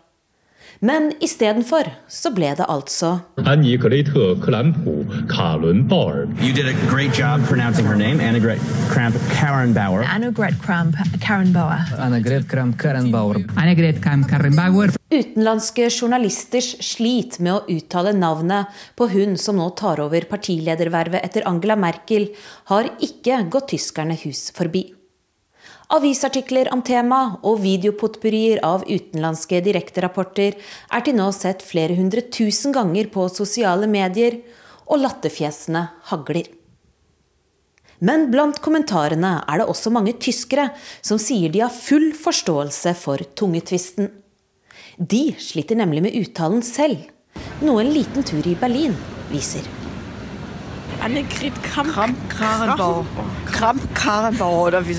[0.83, 4.09] Men istedenfor så ble det altså Annegret
[4.43, 6.25] Kramp-Karrenbauer.
[6.43, 8.59] You did a great job pronouncing her name, Annegret
[8.91, 10.03] Kramp-Karrenbauer.
[10.11, 11.93] Annegret Kramp-Karrenbauer.
[12.03, 13.39] Annegret Kramp-Karrenbauer.
[13.55, 14.91] Annegret Kramp-Karrenbauer.
[15.13, 18.67] Utenlandske journalisters slit med å uttale navnet
[18.99, 22.33] på hun som nå tar over partiledervervet etter Angela Merkel,
[22.75, 24.89] har ikke gått tyskerne hus forbi.
[25.93, 32.73] Avisartikler om tema og videopotpurrier av utenlandske direkterapporter er til nå sett flere hundre tusen
[32.73, 34.39] ganger på sosiale medier,
[34.89, 36.49] og latterfjesene hagler.
[38.03, 40.71] Men blant kommentarene er det også mange tyskere
[41.05, 44.09] som sier de har full forståelse for tungetvisten.
[44.97, 47.05] De sliter nemlig med uttalen selv,
[47.61, 48.97] noe en liten tur i Berlin
[49.31, 49.82] viser.
[51.03, 53.05] Annegret Kramp-Karrenbauer.
[53.51, 54.97] Kramp-Karrenbauer oder wie.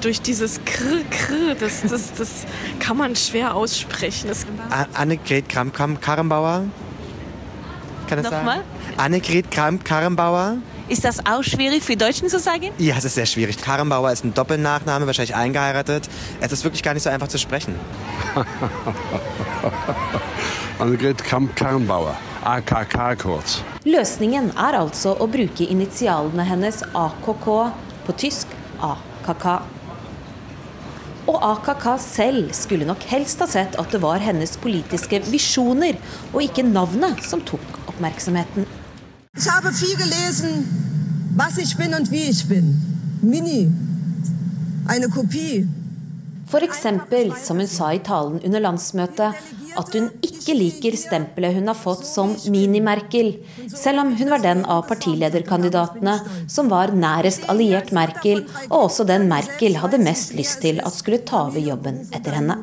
[0.00, 2.46] Durch dieses Kr, Kr, das, das, das
[2.80, 4.28] kann man schwer aussprechen.
[4.28, 4.46] Das
[4.94, 6.64] Annegret Kramp-Karrenbauer?
[8.08, 8.58] Kann das Nochmal?
[8.58, 8.68] sagen?
[8.96, 10.56] Annegret Kramp-Karrenbauer?
[10.88, 12.70] Ist das auch schwierig für Deutschen zu sagen?
[12.78, 13.60] Ja, es ist sehr schwierig.
[13.60, 16.08] Karrenbauer ist ein Doppelnachname, wahrscheinlich eingeheiratet.
[16.40, 17.74] Es ist wirklich gar nicht so einfach zu sprechen.
[20.78, 22.16] Annegret Kramp-Karrenbauer.
[22.46, 23.56] AKK kort.
[23.82, 27.46] Løsningen er altså å bruke initialene hennes AKK,
[28.06, 28.52] på tysk
[28.86, 29.46] AKK.
[31.26, 35.98] Og AKK selv skulle nok helst ha sett at det var hennes politiske visjoner,
[36.30, 38.68] og ikke navnet, som tok oppmerksomheten.
[39.34, 40.62] Jeg har viel gelesen,
[41.34, 42.76] was ich bin und wie ich bin.
[43.22, 43.66] Mini.
[44.86, 45.66] En Kopie.
[46.46, 49.34] Eksempel, som hun sa i talen under landsmøtet,
[49.76, 53.32] at hun ikke liker stempelet hun har fått som Mini-Merkel,
[53.68, 56.14] selv om hun var den av partilederkandidatene
[56.48, 61.24] som var nærest alliert Merkel, og også den Merkel hadde mest lyst til at skulle
[61.26, 62.62] ta over jobben etter henne.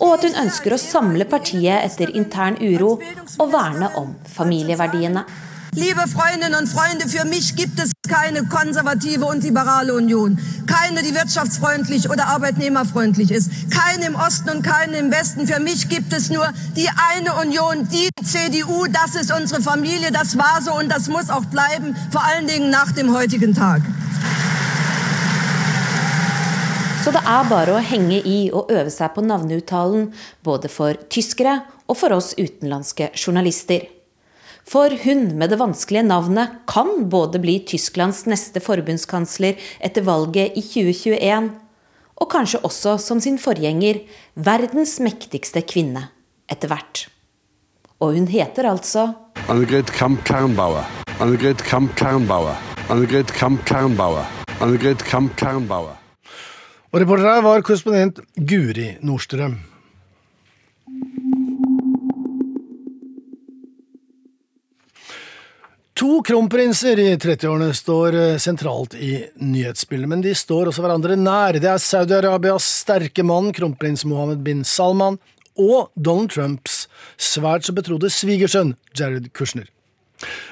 [0.00, 5.26] Og at hun ønsker å samle partiet etter intern uro og verne om familieverdiene.
[5.76, 10.38] Liebe Freundinnen und Freunde, für mich gibt es keine konservative und liberale Union.
[10.68, 13.50] Keine, die wirtschaftsfreundlich oder arbeitnehmerfreundlich ist.
[13.70, 15.48] Keine im Osten und keine im Westen.
[15.48, 18.86] Für mich gibt es nur die eine Union, die CDU.
[18.86, 20.12] Das ist unsere Familie.
[20.12, 21.96] Das war so und das muss auch bleiben.
[22.12, 23.82] Vor allen Dingen nach dem heutigen Tag.
[27.04, 30.06] Så det er bare å henge i og øve seg på navneuttalen,
[30.40, 33.93] både for tyskere og for oss utenlandske journalister.
[34.64, 40.62] For hun med det vanskelige navnet kan både bli Tysklands neste forbundskansler etter valget i
[40.64, 41.50] 2021,
[42.14, 44.00] og kanskje også som sin forgjenger
[44.34, 46.06] verdens mektigste kvinne
[46.50, 47.06] etter hvert.
[48.00, 49.10] Og hun heter altså
[49.50, 50.86] Annegret Kramp-Karrenbauer.
[51.20, 52.56] Annegret Kramp-Karrenbauer.
[52.88, 54.24] Annegret Kramp-Karrenbauer.
[54.64, 56.00] Annegret Kramp-Karrenbauer.
[56.94, 59.58] Og reporter her var korrespondent Guri Nordstrøm.
[65.94, 71.54] To kronprinser i 30-årene står eh, sentralt i nyhetsbildet, men de står også hverandre nær.
[71.62, 75.20] Det er Saudi-Arabias sterke mann, kronprins Mohammed bin Salman,
[75.54, 79.68] og Donald Trumps svært så betrodde svigersønn, Jared Kushner.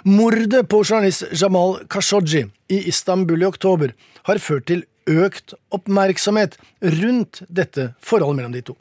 [0.07, 3.97] Mordet på journalist Jamal Khashoggi i Istanbul i oktober
[4.31, 6.55] har ført til økt oppmerksomhet
[7.01, 8.79] rundt dette forholdet mellom de to.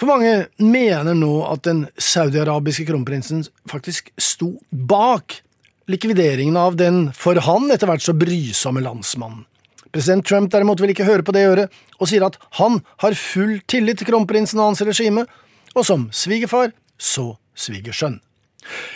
[0.00, 5.42] For mange mener nå at den saudiarabiske kronprinsen faktisk sto bak
[5.90, 9.44] likvideringen av den for han etter hvert så brysomme landsmannen.
[9.90, 13.56] President Trump derimot vil ikke høre på det øret, og sier at han har full
[13.70, 15.24] tillit til kronprinsen og hans regime,
[15.74, 18.20] og som svigerfar så svigersønn.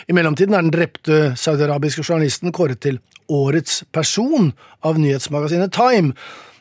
[0.07, 4.51] I mellomtiden er den drepte saudiarabiske journalisten kåret til årets person
[4.85, 6.13] av nyhetsmagasinet Time,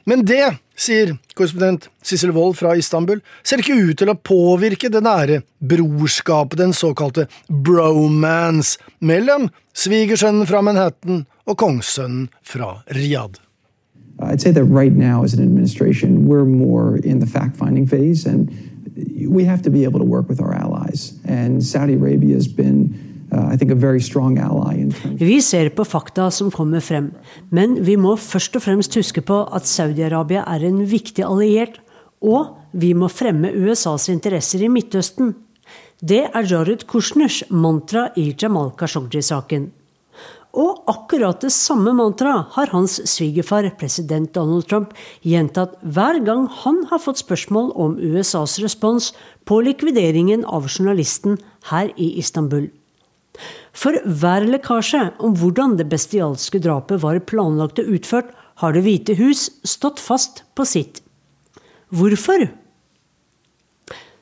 [0.08, 5.02] men det, sier korrespondent Sissel Wold fra Istanbul, ser ikke ut til å påvirke det
[5.04, 13.40] nære brorskapet, den såkalte bromance, mellom svigersønnen fra Manhattan og kongssønnen fra Riyadh.
[14.20, 18.24] I'd say that right now, as an administration, we're more in the fact finding phase,
[18.24, 18.48] and
[19.28, 21.18] we have to be able to work with our allies.
[21.24, 22.94] And Saudi Arabia has been,
[23.34, 23.52] uh,
[25.18, 27.10] Vi ser på fakta som kommer frem,
[27.50, 31.80] men vi må først og fremst huske på at Saudi-Arabia er en viktig alliert,
[32.22, 35.34] og vi må fremme USAs interesser i Midtøsten.
[36.00, 39.70] Det er Jared Kushners mantra i Jamal Khashoggi-saken.
[40.54, 44.92] Og akkurat det samme mantraet har hans svigerfar, president Donald Trump,
[45.26, 49.10] gjentatt hver gang han har fått spørsmål om USAs respons
[49.50, 51.40] på likvideringen av journalisten
[51.72, 52.70] her i Istanbul.
[53.74, 58.30] For hver lekkasje om hvordan det bestialske drapet var planlagt og utført,
[58.62, 61.00] har Det hvite hus stått fast på sitt.
[61.90, 62.46] Hvorfor?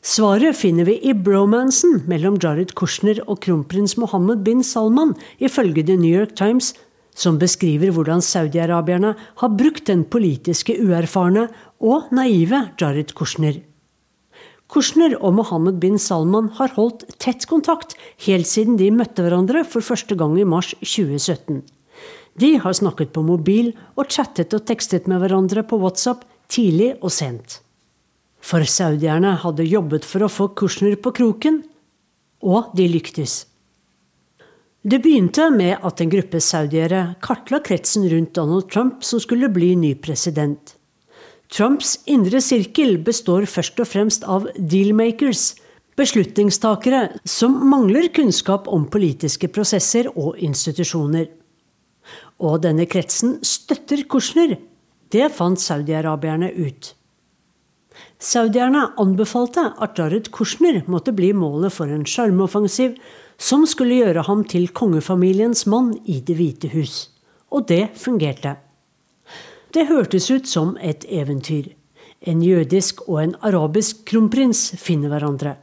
[0.02, 5.96] Svaret finner vi i bromansen mellom Jared Kushner og kronprins Mohammed bin Salman, ifølge The
[6.00, 6.72] New York Times,
[7.14, 11.46] som beskriver hvordan saudi-arabierne har brukt den politiske uerfarne
[11.78, 13.60] og naive Jared Kushner.
[14.72, 17.92] Kushner og Mohammed bin Salman har holdt tett kontakt
[18.24, 21.60] helt siden de møtte hverandre for første gang i mars 2017.
[22.40, 27.12] De har snakket på mobil og chattet og tekstet med hverandre på WhatsApp tidlig og
[27.12, 27.58] sent.
[28.42, 31.60] For saudierne hadde jobbet for å få Kushner på kroken,
[32.42, 33.42] og de lyktes.
[34.82, 39.76] Det begynte med at en gruppe saudiere kartla kretsen rundt Donald Trump som skulle bli
[39.78, 40.74] ny president.
[41.52, 45.50] Trumps indre sirkel består først og fremst av dealmakers,
[46.00, 51.28] beslutningstakere som mangler kunnskap om politiske prosesser og institusjoner.
[52.40, 54.56] Og denne kretsen støtter Kushner.
[55.12, 56.94] Det fant saudiarabierne ut.
[58.16, 62.96] Saudierne anbefalte at Jared Kushner måtte bli målet for en sjarmoffensiv
[63.36, 67.10] som skulle gjøre ham til kongefamiliens mann i Det hvite hus.
[67.52, 68.61] Og det fungerte.
[69.72, 71.70] Det hørtes ut som et eventyr.
[72.28, 75.54] En jødisk og en arabisk kronprins finner hverandre.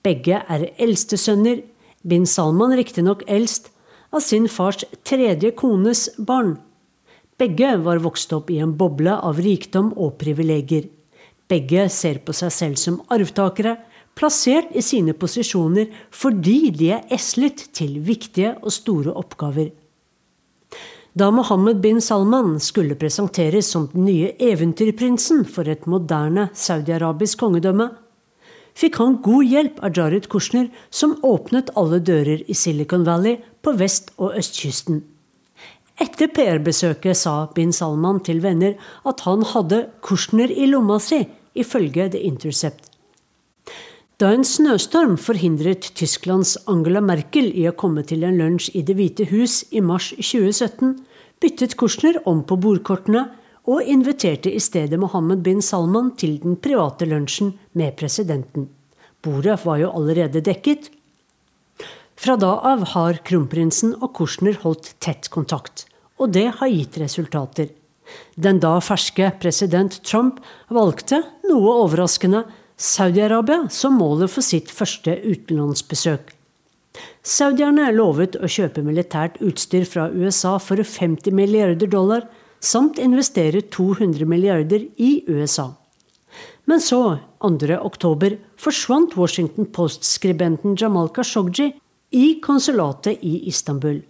[0.00, 1.60] Begge er eldstesønner,
[2.00, 3.68] bin Salman riktignok eldst,
[4.10, 6.56] av sin fars tredje kones barn.
[7.38, 10.88] Begge var vokst opp i en boble av rikdom og privilegier.
[11.50, 13.76] Begge ser på seg selv som arvtakere,
[14.16, 19.70] plassert i sine posisjoner fordi de er eslet til viktige og store oppgaver.
[21.14, 27.88] Da Mohammed bin Salman skulle presenteres som den nye eventyrprinsen for et moderne saudi-arabisk kongedømme,
[28.78, 33.74] fikk han god hjelp av Jared Kushner, som åpnet alle dører i Silicon Valley på
[33.80, 35.02] vest- og østkysten.
[36.00, 41.24] Etter PR-besøket sa bin Salman til venner at han hadde Kushner i lomma si,
[41.58, 42.89] ifølge The Intercept.
[44.20, 48.92] Da en snøstorm forhindret Tysklands Angela Merkel i å komme til en lunsj i Det
[48.98, 50.90] hvite hus i mars 2017,
[51.40, 53.22] byttet Kushner om på bordkortene
[53.64, 58.68] og inviterte i stedet Mohammed bin Salman til den private lunsjen med presidenten.
[59.24, 60.92] Bordet var jo allerede dekket.
[62.12, 65.86] Fra da av har kronprinsen og Kushner holdt tett kontakt,
[66.20, 67.72] og det har gitt resultater.
[68.36, 72.44] Den da ferske president Trump valgte, noe overraskende,
[72.80, 76.30] Saudi-Arabia som målet for sitt første utenlandsbesøk.
[77.20, 82.24] Saudierne lovet å kjøpe militært utstyr fra USA for 50 milliarder dollar,
[82.60, 85.68] samt investere 200 milliarder i USA.
[86.64, 87.76] Men så, 2.
[87.84, 91.68] oktober, forsvant Washington Post-skribenten Jamal Khashoggi
[92.16, 94.00] i konsulatet i Istanbul.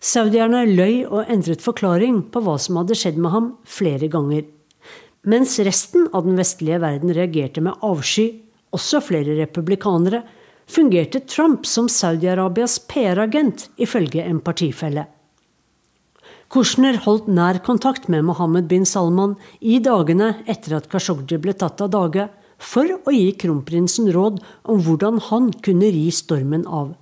[0.00, 4.46] Saudierne løy og endret forklaring på hva som hadde skjedd med ham, flere ganger.
[5.28, 8.40] Mens resten av den vestlige verden reagerte med avsky,
[8.72, 10.22] også flere republikanere,
[10.70, 15.04] fungerte Trump som Saudi-Arabias PR-agent, ifølge en partifelle.
[16.50, 21.82] Kushner holdt nær kontakt med Mohammed bin Salman i dagene etter at Khashoggi ble tatt
[21.84, 22.26] av dage,
[22.60, 26.94] for å gi kronprinsen råd om hvordan han kunne ri stormen av.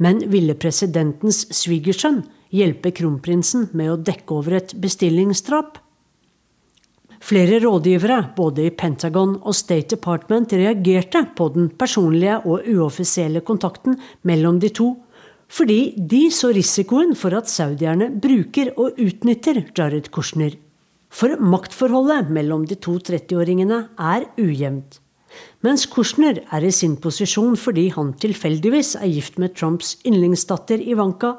[0.00, 5.78] Men ville presidentens svigersønn hjelpe kronprinsen med å dekke over et bestillingsdrap?
[7.20, 13.98] Flere rådgivere, både i Pentagon og State Department, reagerte på den personlige og uoffisielle kontakten
[14.24, 14.94] mellom de to,
[15.50, 20.56] fordi de så risikoen for at saudierne bruker og utnytter Jared Kushner.
[21.10, 25.00] For maktforholdet mellom de to 30-åringene er ujevnt.
[25.62, 31.36] Mens Kushner er i sin posisjon fordi han tilfeldigvis er gift med Trumps yndlingsdatter Ivanka,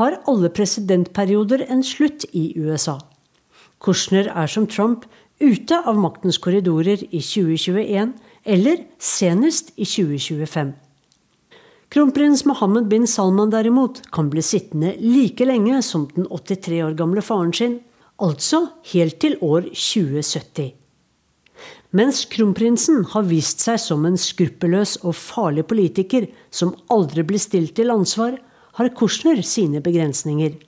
[0.00, 2.98] har alle presidentperioder en slutt i USA.
[3.86, 5.04] Kushner er som Trump
[5.38, 8.16] ute av maktens korridorer i 2021
[8.56, 10.72] eller senest i 2025.
[11.94, 17.22] Kronprins Mohammed bin Salman derimot kan bli sittende like lenge som den 83 år gamle
[17.22, 17.78] faren sin,
[18.18, 20.72] altså helt til år 2070.
[21.96, 27.76] Mens kronprinsen har vist seg som en skruppelløs og farlig politiker som aldri blir stilt
[27.78, 28.34] til ansvar,
[28.76, 30.58] har Kushner sine begrensninger.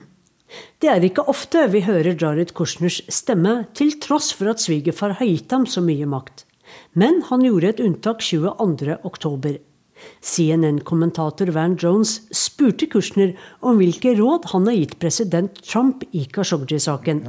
[0.81, 5.29] Det er ikke ofte vi hører Jared Kushners stemme, til tross for at svigerfar har
[5.29, 6.45] gitt ham så mye makt.
[6.93, 9.59] Men han gjorde et unntak 22.10.
[10.23, 17.23] CNN-kommentator Van Jones spurte Kushner om hvilke råd han har gitt president Trump i Khashoggi-saken.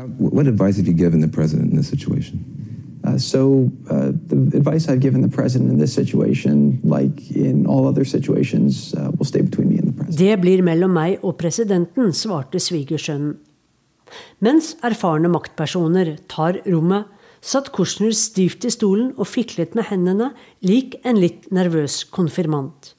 [3.03, 7.89] Uh, so, uh, the advice I've given the president in this situation, like in all
[7.89, 9.80] other situations, uh, will stay between me.
[10.11, 13.37] Det blir mellom meg og presidenten, svarte svigersønnen.
[14.43, 17.07] Mens erfarne maktpersoner tar rommet,
[17.41, 20.33] satt Kushner stivt i stolen og fiklet med hendene,
[20.67, 22.97] lik en litt nervøs konfirmant.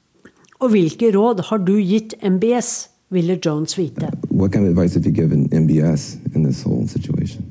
[0.62, 4.08] Og hvilke råd har du gitt MBS, ville Jones vite.
[4.30, 7.44] What kind of advice have you given MBS in this whole situation?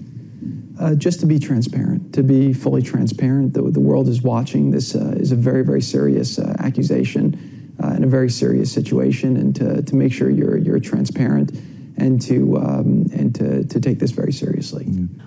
[0.79, 3.53] Uh, just to be transparent, to be fully transparent.
[3.53, 4.71] The, the world is watching.
[4.71, 7.37] This uh, is a very, very serious uh, accusation
[7.81, 11.51] uh, and a very serious situation, and to, to make sure you're, you're transparent
[11.97, 14.85] and to, um, and to, to take this very seriously.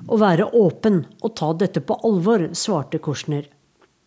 [0.09, 3.47] Å være åpen og ta dette på alvor, svarte Kushner.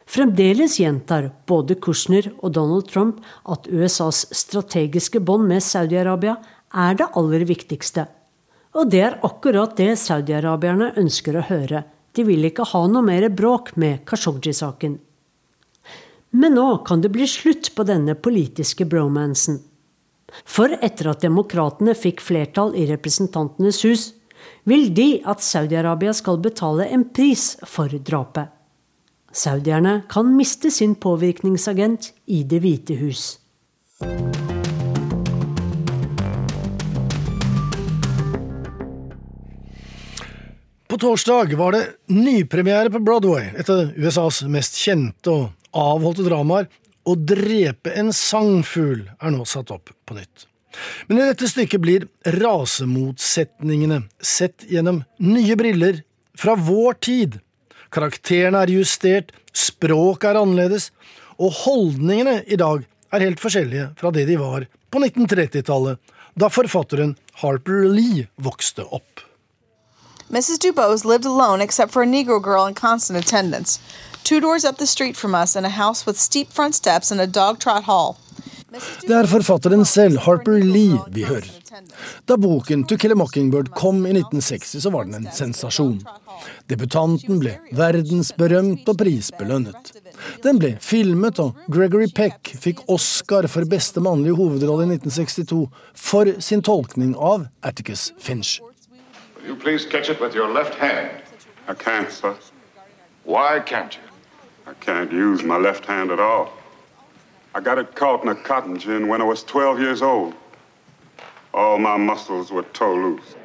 [0.07, 3.19] Fremdeles gjentar både Kushner og Donald Trump
[3.51, 6.37] at USAs strategiske bånd med Saudi-Arabia
[6.71, 8.07] er det aller viktigste.
[8.77, 11.83] Og det er akkurat det saudi-arabierne ønsker å høre.
[12.15, 14.97] De vil ikke ha noe mer bråk med Khashoggi-saken.
[16.31, 19.61] Men nå kan det bli slutt på denne politiske bromansen.
[20.43, 24.09] For etter at demokratene fikk flertall i Representantenes hus,
[24.67, 28.51] vil de at Saudi-Arabia skal betale en pris for drapet.
[29.31, 33.37] Saudierne kan miste sin påvirkningsagent i Det hvite hus.
[40.87, 46.69] På torsdag var det nypremiere på Broadway, et av USAs mest kjente og avholdte dramaer.
[47.07, 50.47] Å drepe en sangfugl er nå satt opp på nytt.
[51.07, 56.03] Men i dette stykket blir rasemotsetningene sett gjennom nye briller
[56.37, 57.39] fra vår tid.
[57.93, 60.91] Karakterene er justert, språket er annerledes,
[61.39, 62.83] og holdningene i dag
[63.15, 65.97] er helt forskjellige fra det de var på 1930-tallet,
[66.37, 69.23] da forfatteren Harper Lee vokste opp.
[70.29, 70.59] Mrs.
[70.59, 73.79] Dubose lived alone except for a Negro girl in constant attendance.
[74.23, 77.21] Two doors up the street from us in a house with steep front steps and
[77.21, 78.17] a dog trot hall.
[79.07, 81.47] Det er forfatteren selv, Harper Lee, vi hører.
[82.27, 86.01] Da boken To Kill a Mockingbird kom i 1960, så var den en sensasjon.
[86.69, 89.93] Debutanten ble verdensberømt og prisbelønnet.
[90.43, 95.63] Den ble filmet, og Gregory Peck fikk Oscar for beste mannlige hovedrolle i 1962
[95.95, 98.59] for sin tolkning av Atticus Finch.
[99.47, 101.23] You please catch it with your left hand.
[101.69, 102.35] I can't, sir.
[103.23, 104.06] Why can't you?
[104.67, 106.49] I can't use my left hand at all.
[107.55, 110.33] I got it caught in a cotton gin when I was 12 years old.
[111.53, 113.35] All my muscles were tore loose.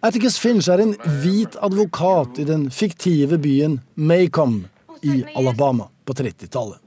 [0.00, 4.66] Atticus Finch er en hvit advokat i den fiktive byen Maycomb
[5.02, 6.81] i Alabama på 30-tallet.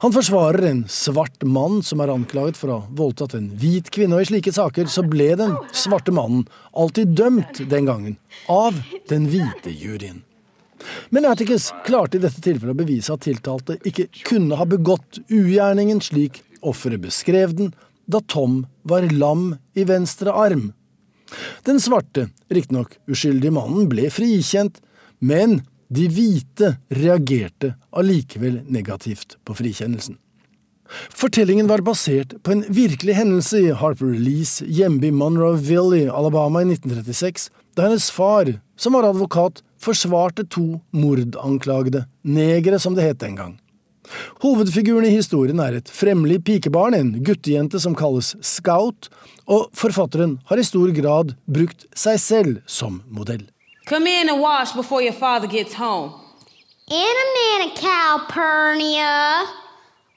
[0.00, 4.14] Han forsvarer en svart mann som er anklaget for å ha voldtatt en hvit kvinne,
[4.14, 8.14] og i slike saker så ble den svarte mannen alltid dømt den gangen
[8.52, 8.78] av
[9.10, 10.22] den hvite juryen.
[11.10, 15.98] Men Atticus klarte i dette tilfellet å bevise at tiltalte ikke kunne ha begått ugjerningen
[16.04, 17.72] slik offeret beskrev den,
[18.06, 20.70] da Tom var lam i venstre arm.
[21.66, 24.78] Den svarte, riktignok uskyldige mannen ble frikjent,
[25.18, 25.58] men
[25.88, 30.18] de hvite reagerte allikevel negativt på frikjennelsen.
[30.88, 36.70] Fortellingen var basert på en virkelig hendelse i Harper Lees hjemby Monroeville i Alabama i
[36.70, 43.36] 1936, da hennes far, som var advokat, forsvarte to mordanklagede, negere som det het den
[43.36, 43.58] gang.
[44.40, 49.10] Hovedfiguren i historien er et fremmelig pikebarn, en guttejente som kalles Scout,
[49.44, 53.44] og forfatteren har i stor grad brukt seg selv som modell.
[53.88, 56.12] Come in and wash before your father gets home.
[56.90, 59.46] Internet Calpurnia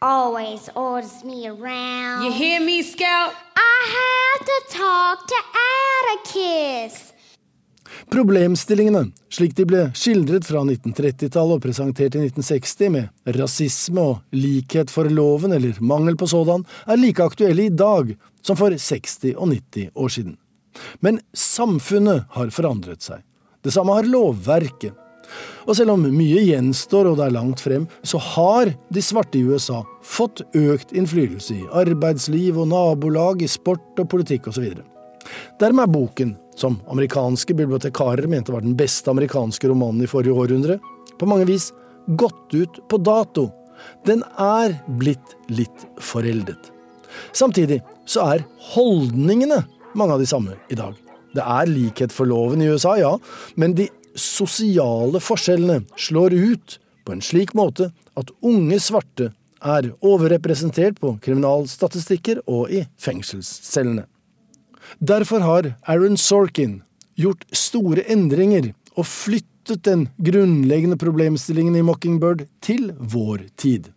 [0.01, 2.25] always orders me around.
[2.25, 3.31] You hear me, Scout?
[3.55, 5.37] I have to talk to
[5.71, 7.13] Atticus.
[8.09, 14.91] Problemstillingene, slik de ble skildret fra 1930-tallet og presentert i 1960, med rasisme og likhet
[14.91, 19.47] for loven eller mangel på sådan, er like aktuelle i dag som for 60 og
[19.55, 20.37] 90 år siden.
[20.99, 23.23] Men samfunnet har forandret seg.
[23.61, 24.97] Det samme har lovverket.
[25.69, 29.45] Og selv om mye gjenstår og det er langt frem, så har de svarte i
[29.45, 34.73] USA fått økt innflytelse i arbeidsliv og nabolag, i sport og politikk osv.
[35.61, 40.79] Dermed er boken, som amerikanske bibliotekarer mente var den beste amerikanske romanen i forrige århundre,
[41.17, 41.69] på mange vis
[42.19, 43.47] gått ut på dato.
[44.05, 46.71] Den er blitt litt foreldet.
[47.35, 49.63] Samtidig så er holdningene
[49.95, 50.97] mange av de samme i dag.
[51.35, 53.15] Det er likhet for loven i USA, ja,
[53.55, 53.87] men de
[54.19, 62.41] sosiale forskjellene slår ut på en slik måte at unge svarte er overrepresentert på kriminalstatistikker
[62.49, 64.07] og i fengselscellene.
[64.99, 66.81] Derfor har Aaron Sorkin
[67.15, 73.91] gjort store endringer og flyttet den grunnleggende problemstillingen i Mockingbird til vår tid.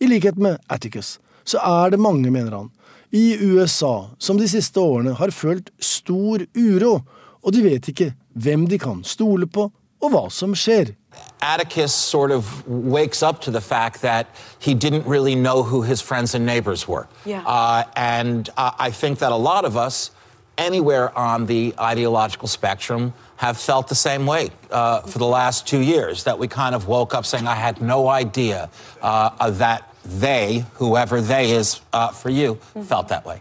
[0.00, 2.68] I likhet med Atticus så er det mange, mener han,
[3.10, 7.00] i USA som de siste årene har følt stor uro,
[7.42, 10.94] og de vet ikke hvem de kan stole på, og hva som skjer.
[11.42, 14.26] Atticus sort of wakes up to the fact that
[14.58, 17.08] he didn't really know who his friends and neighbors were.
[17.26, 17.42] Yeah.
[17.44, 20.12] Uh, and uh, I think that a lot of us,
[20.56, 25.80] anywhere on the ideological spectrum, have felt the same way uh, for the last two
[25.80, 26.24] years.
[26.24, 28.70] That we kind of woke up saying, I had no idea
[29.02, 33.40] uh, that they, whoever they is uh, for you, felt that way.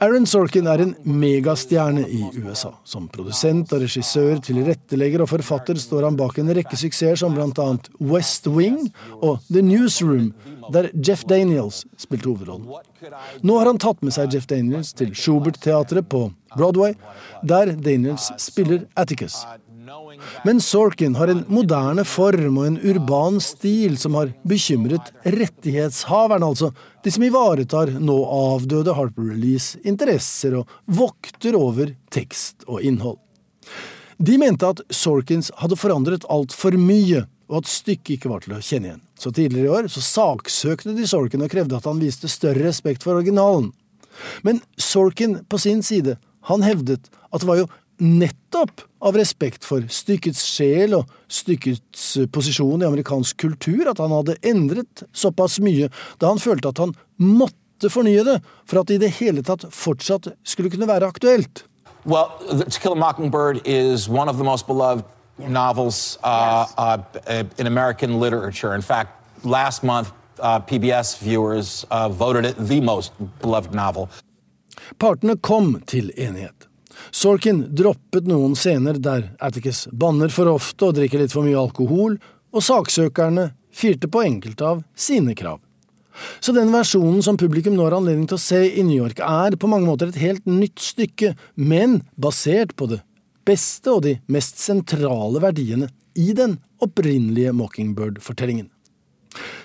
[0.00, 2.72] Aaron Sorkin er en megastjerne i USA.
[2.84, 7.68] Som produsent og regissør, tilrettelegger og forfatter står han bak en rekke suksesser som bl.a.
[8.00, 8.86] West Wing
[9.20, 10.32] og The Newsroom,
[10.72, 12.68] der Jeff Daniels spilte hovedrollen.
[13.46, 16.26] Nå har han tatt med seg Jeff Daniels til Schubert-teatret på
[16.56, 16.96] Broadway,
[17.44, 19.42] der Daniels spiller Atticus.
[20.44, 26.72] Men Sorkin har en moderne form og en urban stil som har bekymret rettighetshaverne, altså
[27.04, 33.20] de som ivaretar nå avdøde Harper Release interesser og vokter over tekst og innhold.
[34.16, 38.62] De mente at Sorkins hadde forandret altfor mye, og at stykket ikke var til å
[38.64, 39.02] kjenne igjen.
[39.20, 43.06] Så tidligere i år så saksøkte de Sorkin og krevde at han viste større respekt
[43.06, 43.70] for originalen.
[44.42, 46.16] Men Sorkin på sin side,
[46.48, 47.68] han hevdet at det var jo
[48.02, 54.36] nettopp av respekt for stykkets sjel og stykkets posisjon i amerikansk kultur at han hadde
[54.46, 55.88] endret såpass mye
[56.20, 59.66] da han følte at han måtte fornye det for at det i det hele tatt
[59.72, 61.64] fortsatt skulle kunne være aktuelt.
[62.06, 65.04] Well, To Kill a Mockingbird is one of the most beloved
[65.38, 67.02] novels uh, uh,
[67.58, 68.74] in American literature.
[68.74, 69.10] In fact,
[69.44, 74.08] last month, uh, PBS viewers uh, voted it the most beloved novel.
[74.98, 76.65] Partene kom til enighet.
[77.14, 82.18] Sorkin droppet noen scener der Atticus banner for ofte og drikker litt for mye alkohol,
[82.54, 85.60] og saksøkerne firte på enkelte av sine krav.
[86.40, 89.58] Så den versjonen som publikum nå har anledning til å se i New York, er
[89.60, 93.02] på mange måter et helt nytt stykke, men basert på det
[93.46, 98.70] beste og de mest sentrale verdiene i den opprinnelige Mockingbird-fortellingen.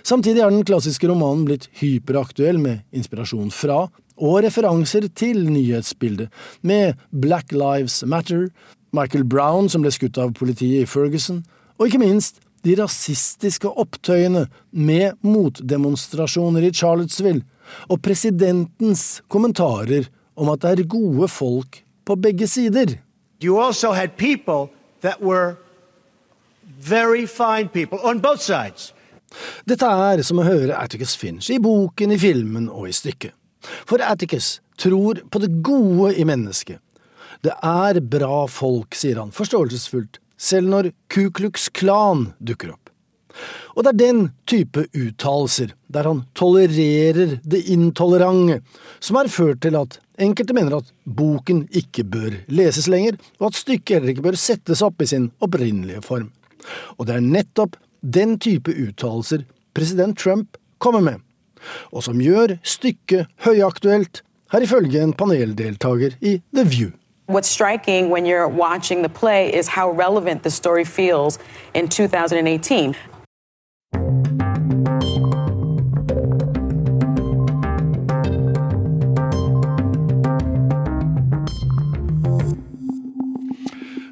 [0.04, 3.86] Samtidig er den klassiske romanen blitt hyperaktuell med inspirasjon fra
[4.22, 6.30] og referanser til nyhetsbildet,
[6.62, 8.48] med Black Lives Matter,
[8.94, 11.44] Michael Brown som ble skutt av politiet i Ferguson,
[11.80, 17.42] og ikke minst de rasistiske opptøyene med motdemonstrasjoner i Charlottesville,
[17.90, 23.00] og presidentens kommentarer om at det er gode folk på begge sider.
[23.42, 24.70] you also had people
[25.02, 25.58] that were
[26.80, 28.94] very fine people on both sides.
[29.66, 33.34] Dette er som å høre Atticus Finch i boken, i filmen og i stykket.
[33.62, 36.80] For Atticus tror på det gode i mennesket.
[37.42, 42.92] Det er bra folk, sier han forståelsesfullt, selv når Ku Klux Klan dukker opp.
[43.76, 48.60] Og det er den type uttalelser, der han tolererer det intolerante,
[49.00, 53.62] som har ført til at enkelte mener at boken ikke bør leses lenger, og at
[53.62, 56.30] stykket heller ikke bør settes opp i sin opprinnelige form.
[57.00, 59.46] Og det er nettopp den type uttalelser
[59.78, 61.22] president Trump kommer med,
[61.92, 66.92] og som gjør stykket høyaktuelt, her ifølge en paneldeltaker i The View.
[67.28, 71.40] What's striking when you're watching the play is how relevant the story feels
[71.74, 72.96] in 2018.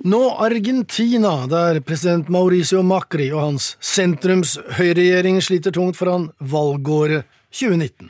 [0.10, 8.10] Nå Argentina, der president Mauricio Macri og hans sentrumshøyreregjering sliter tungt foran valgåret 2019.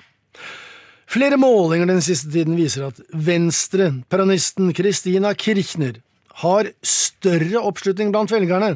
[1.09, 6.01] Flere målinger den siste tiden viser at venstre-peronisten Christina Kirchner
[6.43, 8.75] har større oppslutning blant velgerne,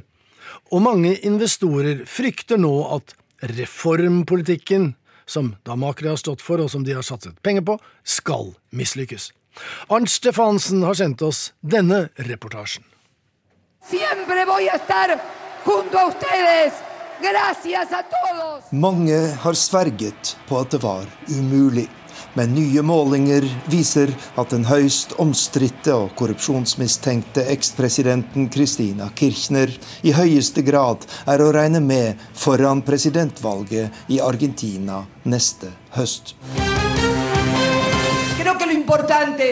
[0.73, 3.13] og mange investorer frykter nå at
[3.53, 4.95] reformpolitikken,
[5.25, 9.29] som da Macri har stått for og som de har satset penger på, skal mislykkes.
[9.93, 12.83] Arnt Stefansen har sendt oss denne reportasjen.
[13.83, 15.13] Siempre voy a estar
[15.65, 16.92] junto a ustedes.
[18.71, 21.87] Mange har sverget på at det var umulig.
[22.33, 24.09] Men nye målinger viser
[24.41, 29.71] at den høyst omstridte og korrupsjonsmistenkte ekspresidenten Christina Kirchner
[30.01, 36.33] i høyeste grad er å regne med foran presidentvalget i Argentina neste høst.
[38.39, 39.49] Creo que lo importante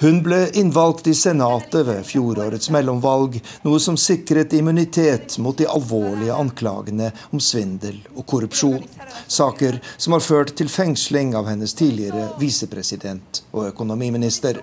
[0.00, 6.36] Hun ble innvalgt i Senatet ved fjorårets mellomvalg, noe som sikret immunitet mot de alvorlige
[6.38, 8.84] anklagene om svindel og korrupsjon.
[9.26, 14.62] Saker som har ført til fengsling av hennes tidligere visepresident og økonomiminister.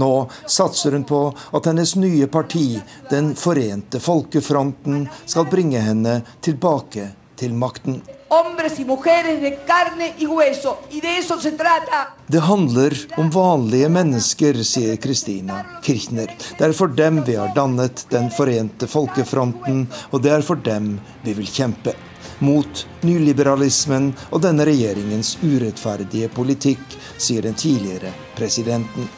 [0.00, 0.10] Nå
[0.48, 1.20] satser hun på
[1.52, 8.00] at hennes nye parti, Den forente folkefronten, skal bringe henne tilbake til makten.
[8.34, 10.78] Hombres y mujeres de carne y hueso.
[10.90, 12.14] Y de eso se trata.
[12.26, 16.30] Det handler om vanlige mennesker, sier Kristina Kirchner.
[16.58, 20.98] Det er for dem vi har dannet Den forente folkefronten, og det er for dem
[21.22, 21.94] vi vil kjempe.
[22.38, 26.82] Mot nyliberalismen og denne regjeringens urettferdige politikk,
[27.18, 29.08] sier den tidligere presidenten.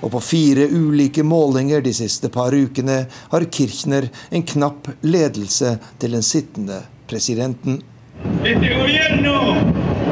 [0.00, 6.16] Og på fire ulike målinger de siste par ukene har Kirchner en knapp ledelse til
[6.16, 7.82] den sittende presidenten.
[8.24, 9.54] Este gobierno,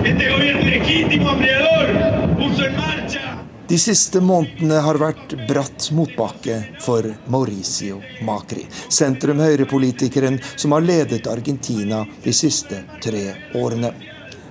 [0.04, 3.38] este gobierno legítimo, ampliador, puso en marcha
[3.68, 12.02] De siste månedene har vært bratt motbakke for Mauricio Macri, sentrum-høyre-politikeren som har ledet Argentina
[12.24, 13.24] de siste tre
[13.56, 13.94] årene.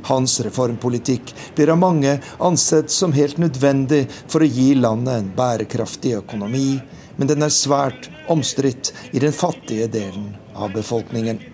[0.10, 6.18] Hans reformpolitikk blir av mange ansett som helt nødvendig for å gi landet en bærekraftig
[6.24, 6.80] økonomi,
[7.22, 11.51] men den er svært omstridt i den fattige delen av befolkningen.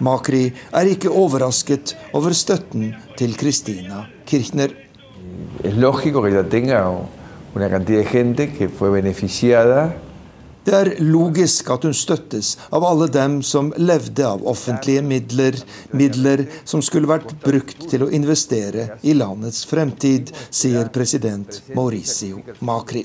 [0.00, 4.74] Macri er ikke overrasket over støtten til Kristina Kirchner.
[5.64, 6.84] Es lógico que ella tenga
[7.54, 9.92] una cantidad de gente que fue beneficiada
[10.64, 15.58] Det er logisk at hun støttes av alle dem som levde av offentlige midler,
[15.92, 23.04] midler som skulle vært brukt til å investere i landets fremtid, sier president Mauricio Macri.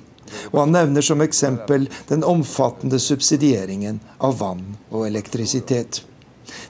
[0.53, 4.63] Og han nevner som eksempel den omfattende subsidieringen av vann
[4.93, 6.05] og elektrisitet.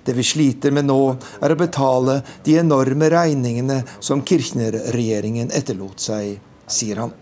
[0.05, 1.01] Det vi sliter med nå,
[1.41, 6.38] er å betale de enorme regningene som Kirchner-regjeringen etterlot seg,
[6.69, 7.15] sier han.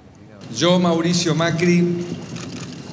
[0.55, 1.81] Yo, Mauricio Macri,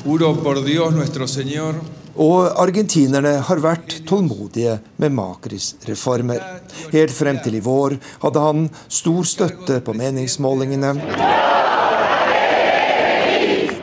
[0.05, 1.79] juro por Dios nuestro Señor
[2.15, 6.43] Og argentinerne har vært tålmodige med Macris reformer.
[6.93, 10.93] Helt frem til i vår hadde han stor støtte på meningsmålingene.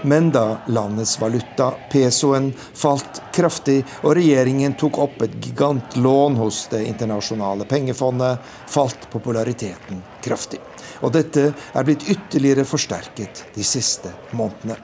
[0.04, 6.82] Men da landets valuta, pesoen, falt kraftig og regjeringen tok opp et gigantlån hos Det
[6.88, 10.60] internasjonale pengefondet, falt populariteten kraftig.
[11.02, 14.78] Og dette er blitt ytterligere forsterket de siste månedene.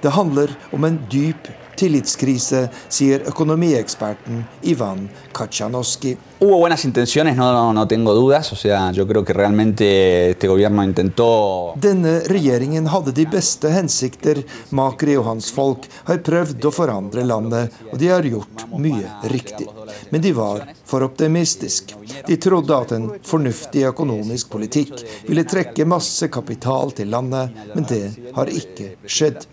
[0.00, 6.16] Det handler om en dyp tillitskrise, sier økonomieksperten Ivan Kachanowski.
[6.42, 8.52] Hubo buenas intenciones, no, no tengo dudas.
[8.52, 14.42] O sea, yo creo que realmente este gobierno intentó Denne regjeringen hadde de beste hensikter.
[14.70, 19.68] Macri og hans folk har prøvd å forandre landet, og de har gjort mye riktig.
[20.10, 21.94] Men de var for optimistiske.
[22.26, 24.98] De trodde at en fornuftig økonomisk politikk
[25.28, 28.04] ville trekke masse kapital til landet, men det
[28.34, 29.46] har ikke skjedd.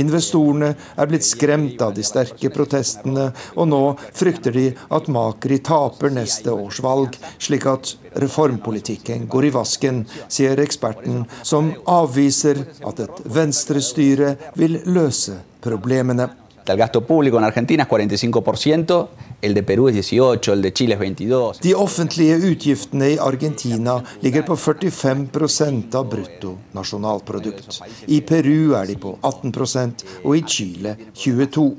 [0.00, 3.82] Investorene er blitt skremt av de sterke protestene, og nå
[4.16, 10.60] frykter de at Makri taper neste års valg, slik at reformpolitikken går i vasken, sier
[10.62, 16.30] eksperten, som avviser at et venstrestyre vil løse problemene.
[16.66, 19.08] El gasto público en Argentina es 45%,
[19.42, 21.60] el de Perú es 18%, el de Chile es 22%.
[21.60, 27.82] De offentlige utgiftene i Argentina ligger på 45% av brutto nasjonalprodukt.
[28.06, 31.74] I Peru er de på 18% og i Chile 22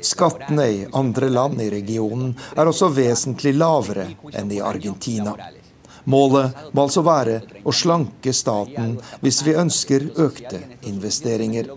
[0.00, 4.06] Skattene i andre land i regionen er også vesentlig lavere
[4.36, 5.34] enn i Argentina.
[6.08, 11.68] Målet må altså være å slanke staten hvis vi ønsker økte investeringer.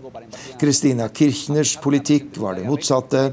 [0.60, 3.26] Kristina Kirchners politikk var det motsatte,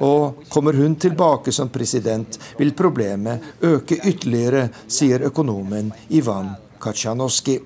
[0.00, 7.60] og kommer hun tilbake som president, vil problemet øke ytterligere, sier økonomen Ivan Katsjanowski.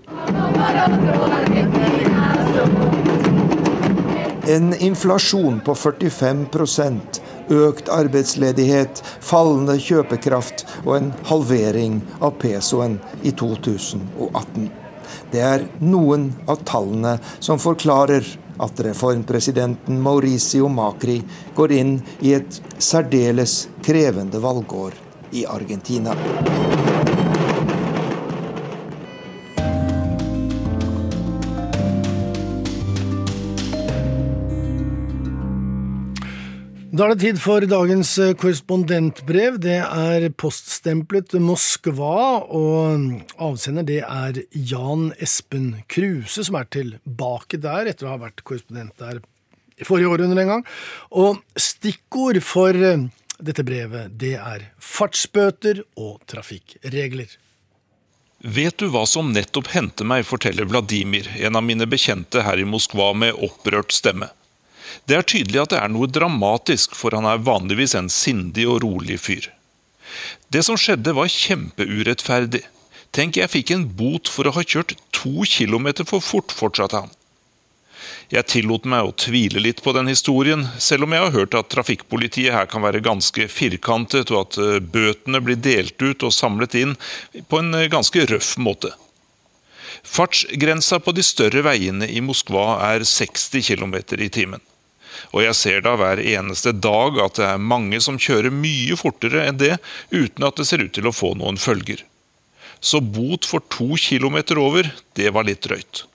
[4.51, 6.47] En inflasjon på 45
[7.51, 14.70] økt arbeidsledighet, fallende kjøpekraft og en halvering av pesoen i 2018.
[15.30, 18.26] Det er noen av tallene som forklarer
[18.61, 21.20] at reformpresidenten Mauricio Macri
[21.57, 24.98] går inn i et særdeles krevende valgår
[25.32, 26.16] i Argentina.
[37.01, 39.55] Da er det tid for dagens eh, korrespondentbrev.
[39.64, 43.07] Det er poststemplet Moskva, og
[43.40, 48.92] avsender det er Jan Espen Kruse, som er tilbake der etter å ha vært korrespondent
[49.01, 49.22] der
[49.80, 50.64] i forrige århundre en gang.
[51.16, 53.07] Og stikkord for eh,
[53.40, 57.32] dette brevet, det er fartsbøter og trafikkregler.
[58.44, 62.68] Vet du hva som nettopp hendte meg, forteller Vladimir, en av mine bekjente her i
[62.68, 64.28] Moskva med opprørt stemme.
[65.09, 68.82] Det er tydelig at det er noe dramatisk, for han er vanligvis en sindig og
[68.84, 69.51] rolig fyr.
[70.51, 72.64] Det som skjedde var kjempeurettferdig.
[73.14, 77.16] Tenk, jeg fikk en bot for å ha kjørt to kilometer for fort, fortsatte han.
[78.30, 81.70] Jeg tillot meg å tvile litt på den historien, selv om jeg har hørt at
[81.74, 86.76] trafikkpolitiet her kan være ganske firkantet, og at eh, bøtene blir delt ut og samlet
[86.78, 86.95] inn
[87.51, 88.93] på en eh, ganske røff måte.
[90.07, 94.62] Fartsgrensa på de større veiene i Moskva er 60 km i timen.
[95.33, 99.47] Og jeg ser da hver eneste dag at det er mange som kjører mye fortere
[99.49, 99.77] enn det,
[100.11, 102.05] uten at det ser ut til å få noen følger.
[102.81, 106.07] Så bot for to kilometer over, det var litt drøyt.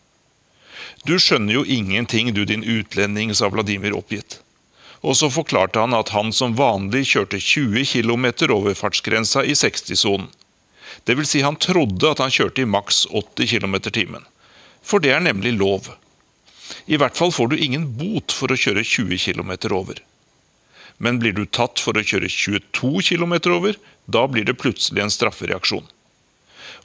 [1.06, 4.40] Du skjønner jo ingenting, du din utlending, sa Vladimir oppgitt.
[5.06, 8.26] Og så forklarte han at han som vanlig kjørte 20 km
[8.56, 10.32] over fartsgrensa i 60-sonen.
[11.06, 14.26] Det vil si han trodde at han kjørte i maks 80 km timen.
[14.82, 15.92] For det er nemlig lov.
[16.86, 20.02] I hvert fall får du ingen bot for å kjøre 20 km over.
[21.02, 23.76] Men blir du tatt for å kjøre 22 km over,
[24.06, 25.86] da blir det plutselig en straffereaksjon.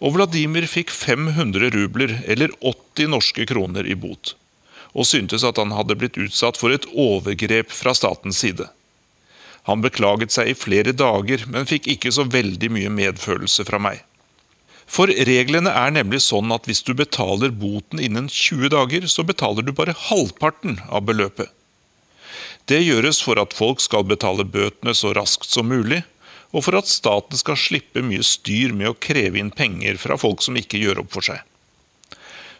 [0.00, 4.34] Og Vladimir fikk 500 rubler, eller 80 norske kroner, i bot.
[4.96, 8.66] Og syntes at han hadde blitt utsatt for et overgrep fra statens side.
[9.68, 14.00] Han beklaget seg i flere dager, men fikk ikke så veldig mye medfølelse fra meg.
[14.90, 19.62] For reglene er nemlig sånn at hvis du betaler boten innen 20 dager, så betaler
[19.62, 21.46] du bare halvparten av beløpet.
[22.66, 26.02] Det gjøres for at folk skal betale bøtene så raskt som mulig,
[26.50, 30.42] og for at staten skal slippe mye styr med å kreve inn penger fra folk
[30.42, 31.38] som ikke gjør opp for seg.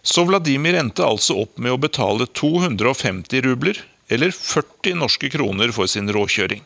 [0.02, 5.90] Så Vladimir endte altså opp med å betale 250 rubler, eller 40 norske kroner for
[5.90, 6.62] sin råkjøring.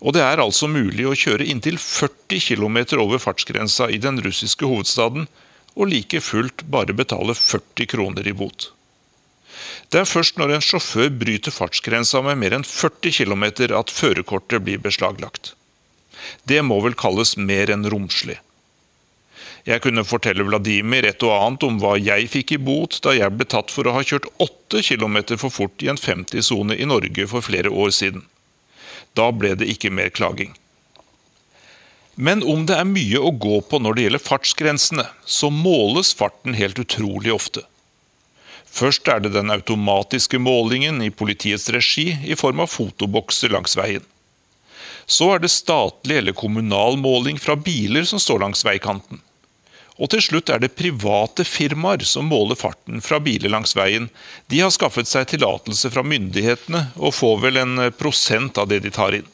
[0.00, 4.68] Og det er altså mulig å kjøre inntil 40 km over fartsgrensa i den russiske
[4.68, 5.28] hovedstaden,
[5.76, 8.70] og like fullt bare betale 40 kroner i bot.
[9.92, 13.44] Det er først når en sjåfør bryter fartsgrensa med mer enn 40 km
[13.78, 15.54] at førerkortet blir beslaglagt.
[16.44, 18.40] Det må vel kalles mer enn romslig.
[19.66, 23.34] Jeg kunne fortelle Vladimir et og annet om hva jeg fikk i bot da jeg
[23.34, 27.26] ble tatt for å ha kjørt 8 km for fort i en 50-sone i Norge
[27.30, 28.22] for flere år siden.
[29.16, 30.54] Da ble det ikke mer klaging.
[32.16, 36.56] Men om det er mye å gå på når det gjelder fartsgrensene, så måles farten
[36.56, 37.64] helt utrolig ofte.
[38.76, 44.04] Først er det den automatiske målingen i politiets regi i form av fotobokser langs veien.
[45.06, 49.20] Så er det statlig eller kommunal måling fra biler som står langs veikanten.
[49.96, 54.10] Og til slutt er det private firmaer som måler farten fra biler langs veien.
[54.52, 58.92] De har skaffet seg tillatelse fra myndighetene og får vel en prosent av det de
[58.92, 59.30] tar inn.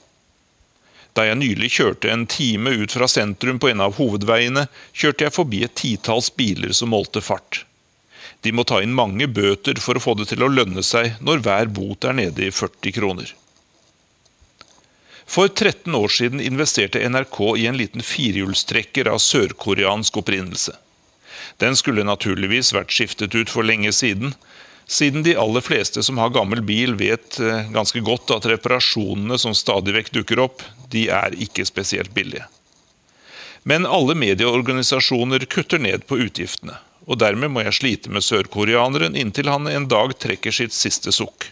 [1.12, 5.36] Da jeg nylig kjørte en time ut fra sentrum på en av hovedveiene, kjørte jeg
[5.36, 7.64] forbi et titalls biler som målte fart.
[8.42, 11.44] De må ta inn mange bøter for å få det til å lønne seg når
[11.44, 13.34] hver bot er nede i 40 kroner.
[15.32, 20.74] For 13 år siden investerte NRK i en liten firehjulstrekker av sørkoreansk opprinnelse.
[21.56, 24.34] Den skulle naturligvis vært skiftet ut for lenge siden,
[24.84, 29.56] siden de aller fleste som har gammel bil vet eh, ganske godt at reparasjonene som
[29.56, 32.44] stadig vekk dukker opp, de er ikke spesielt billige.
[33.64, 36.76] Men alle medieorganisasjoner kutter ned på utgiftene,
[37.08, 41.48] og dermed må jeg slite med sørkoreaneren inntil han en dag trekker sitt siste sukk.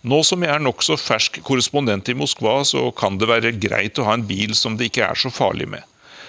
[0.00, 4.06] Nå som jeg er nokså fersk korrespondent i Moskva, så kan det være greit å
[4.08, 5.84] ha en bil som det ikke er så farlig med,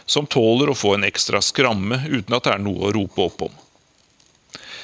[0.06, 3.46] som tåler å få en ekstra skramme uten at det er noe å rope opp
[3.48, 3.56] om.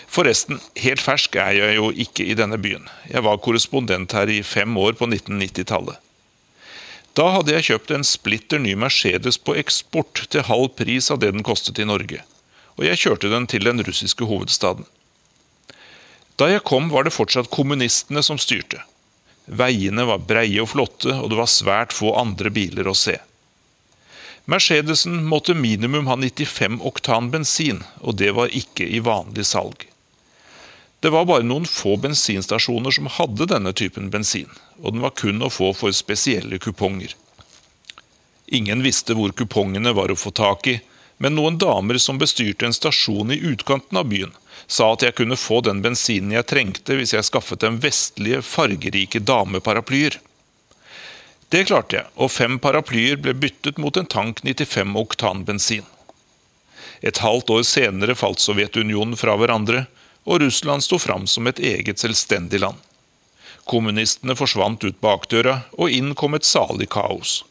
[0.07, 2.87] Forresten, helt fersk er jeg jo ikke i denne byen.
[3.11, 5.99] Jeg var korrespondent her i fem år på 1990-tallet.
[7.17, 11.33] Da hadde jeg kjøpt en splitter ny Mercedes på eksport til halv pris av det
[11.35, 12.23] den kostet i Norge
[12.77, 14.85] og jeg kjørte den til den russiske hovedstaden.
[16.37, 18.83] Da jeg kom, var det fortsatt kommunistene som styrte.
[19.47, 23.15] Veiene var breie og flotte, og det var svært få andre biler å se.
[24.47, 29.87] Mercedesen måtte minimum ha 95 oktan bensin, og det var ikke i vanlig salg.
[30.99, 34.49] Det var bare noen få bensinstasjoner som hadde denne typen bensin,
[34.81, 37.15] og den var kun å få for spesielle kuponger.
[38.47, 40.77] Ingen visste hvor kupongene var å få tak i,
[41.17, 44.31] men noen damer som bestyrte en stasjon i utkanten av byen,
[44.67, 49.23] sa at jeg kunne få den bensinen jeg trengte hvis jeg skaffet dem vestlige, fargerike
[49.23, 50.19] dameparaplyer.
[51.49, 55.85] Det klarte jeg, og fem paraplyer ble byttet mot en tank 95 oktan bensin.
[56.99, 59.85] Et halvt år senere falt Sovjetunionen fra hverandre,
[60.27, 62.81] og Russland sto fram som et eget selvstendig land.
[63.67, 67.43] Kommunistene forsvant ut bakdøra, og inn kom et salig kaos.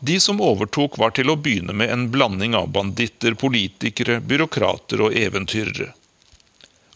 [0.00, 5.16] De som overtok, var til å begynne med en blanding av banditter, politikere, byråkrater og
[5.16, 5.92] eventyrere.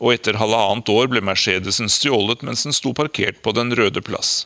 [0.05, 4.45] Og etter halvannet år ble Mercedesen stjålet mens den sto parkert på Den røde plass.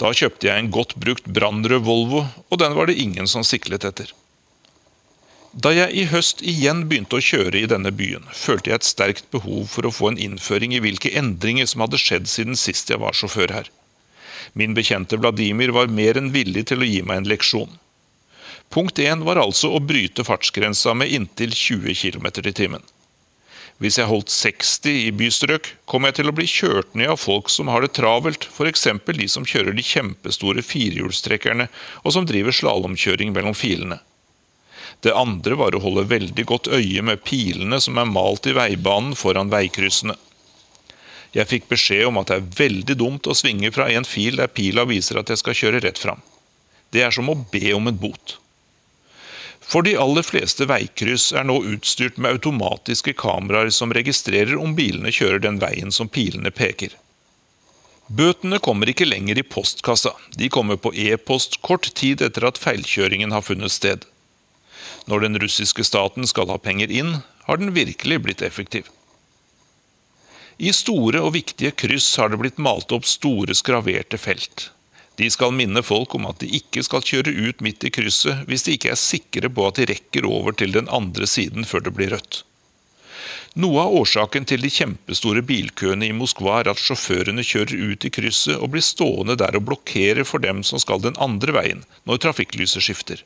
[0.00, 3.84] Da kjøpte jeg en godt brukt brannrød Volvo, og den var det ingen som siklet
[3.86, 4.08] etter.
[5.54, 9.28] Da jeg i høst igjen begynte å kjøre i denne byen, følte jeg et sterkt
[9.30, 12.98] behov for å få en innføring i hvilke endringer som hadde skjedd siden sist jeg
[13.04, 13.70] var sjåfør her.
[14.58, 17.78] Min bekjente Vladimir var mer enn villig til å gi meg en leksjon.
[18.74, 22.82] Punkt 1 var altså å bryte fartsgrensa med inntil 20 km i timen.
[23.82, 27.50] Hvis jeg holdt 60 i bystrøk, kom jeg til å bli kjørt ned av folk
[27.50, 28.86] som har det travelt, f.eks.
[29.18, 31.66] de som kjører de kjempestore firehjulstrekkerne,
[32.06, 33.98] og som driver slalåmkjøring mellom filene.
[35.02, 39.18] Det andre var å holde veldig godt øye med pilene som er malt i veibanen
[39.18, 40.14] foran veikryssene.
[41.34, 44.52] Jeg fikk beskjed om at det er veldig dumt å svinge fra en fil der
[44.54, 46.22] pila viser at jeg skal kjøre rett fram.
[46.94, 48.38] Det er som å be om en bot.
[49.64, 55.12] For de aller fleste veikryss er nå utstyrt med automatiske kameraer som registrerer om bilene
[55.14, 56.92] kjører den veien som pilene peker.
[58.06, 63.32] Bøtene kommer ikke lenger i postkassa, de kommer på e-post kort tid etter at feilkjøringen
[63.32, 64.04] har funnet sted.
[65.08, 67.16] Når den russiske staten skal ha penger inn,
[67.48, 68.92] har den virkelig blitt effektiv.
[70.58, 74.68] I store og viktige kryss har det blitt malt opp store skraverte felt.
[75.20, 78.66] De skal minne folk om at de ikke skal kjøre ut midt i krysset hvis
[78.66, 81.94] de ikke er sikre på at de rekker over til den andre siden før det
[81.98, 82.42] blir rødt.
[83.54, 88.10] Noe av årsaken til de kjempestore bilkøene i Moskva er at sjåførene kjører ut i
[88.16, 92.24] krysset og blir stående der og blokkerer for dem som skal den andre veien når
[92.26, 93.22] trafikklyset skifter.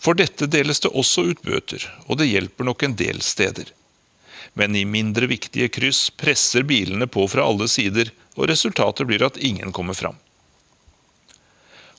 [0.00, 3.68] For dette deles det også ut bøter, og det hjelper nok en del steder
[4.54, 9.40] men i mindre viktige kryss presser bilene på fra alle sider, og resultatet blir at
[9.40, 10.16] ingen kommer fram.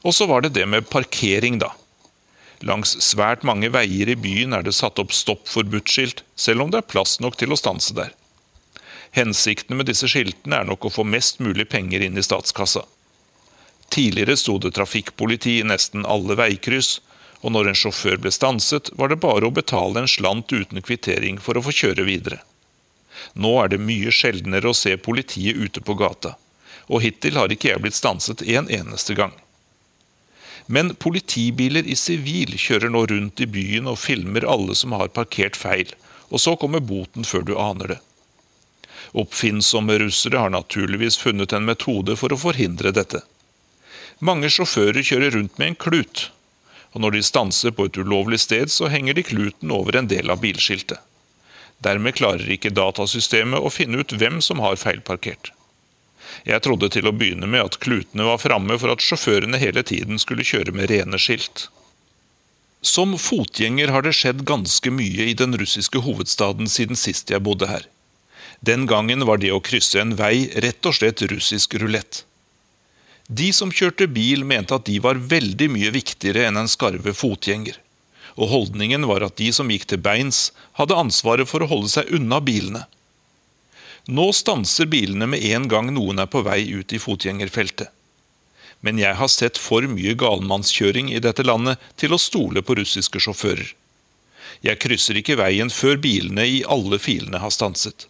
[0.04, 1.72] Og så var det det med parkering, da.
[2.64, 6.80] Langs svært mange veier i byen er det satt opp stopp forbudt-skilt, selv om det
[6.80, 8.14] er plass nok til å stanse der.
[9.14, 12.86] Hensikten med disse skiltene er nok å få mest mulig penger inn i statskassa.
[13.93, 16.95] Tidligere sto det trafikkpoliti i nesten alle veikryss,
[17.43, 21.38] og når en sjåfør ble stanset, var det bare å betale en slant uten kvittering
[21.43, 22.39] for å få kjøre videre.
[23.36, 26.38] Nå er det mye sjeldnere å se politiet ute på gata,
[26.88, 29.36] og hittil har ikke jeg blitt stanset en eneste gang.
[30.68, 35.59] Men politibiler i sivil kjører nå rundt i byen og filmer alle som har parkert
[35.59, 35.91] feil,
[36.32, 37.99] og så kommer boten før du aner det.
[39.14, 43.22] Oppfinnsomme russere har naturligvis funnet en metode for å forhindre dette.
[44.24, 46.30] Mange sjåfører kjører rundt med en klut,
[46.93, 50.32] og når de stanser på et ulovlig sted, så henger de kluten over en del
[50.32, 51.01] av bilskiltet.
[51.84, 55.51] Dermed klarer ikke datasystemet å finne ut hvem som har feilparkert.
[56.47, 60.19] Jeg trodde til å begynne med at klutene var framme for at sjåførene hele tiden
[60.21, 61.67] skulle kjøre med rene skilt.
[62.84, 67.69] Som fotgjenger har det skjedd ganske mye i den russiske hovedstaden siden sist jeg bodde
[67.69, 67.88] her.
[68.59, 72.25] Den gangen var det å krysse en vei rett og slett russisk rulett.
[73.27, 77.79] De som kjørte bil, mente at de var veldig mye viktigere enn en skarve fotgjenger.
[78.36, 82.11] Og holdningen var at de som gikk til beins, hadde ansvaret for å holde seg
[82.11, 82.84] unna bilene.
[84.06, 87.88] Nå stanser bilene med en gang noen er på vei ut i fotgjengerfeltet.
[88.84, 93.22] Men jeg har sett for mye galmannskjøring i dette landet til å stole på russiske
[93.24, 93.70] sjåfører.
[94.64, 98.10] Jeg krysser ikke veien før bilene i alle filene har stanset.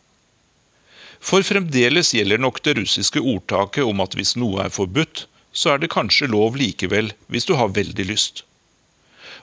[1.21, 5.83] For fremdeles gjelder nok det russiske ordtaket om at hvis noe er forbudt, så er
[5.83, 8.41] det kanskje lov likevel hvis du har veldig lyst.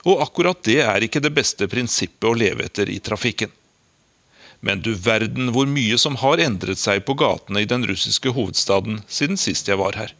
[0.03, 3.55] Og akkurat det er ikke det beste prinsippet å leve etter i trafikken.
[4.61, 9.01] Men du verden hvor mye som har endret seg på gatene i den russiske hovedstaden
[9.09, 10.13] siden sist jeg var her.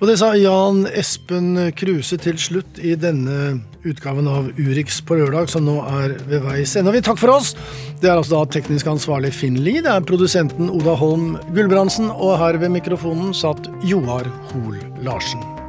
[0.00, 5.50] Og det sa Jan Espen Kruse til slutt i denne utgaven av Urix på lørdag,
[5.52, 6.94] som nå er ved veis ende.
[6.96, 7.52] Vi takker for oss.
[8.02, 12.38] Det er altså da teknisk ansvarlig Finn Lie, det er produsenten Oda Holm Gulbrandsen, og
[12.42, 15.59] her ved mikrofonen satt Joar Hoel Larsen.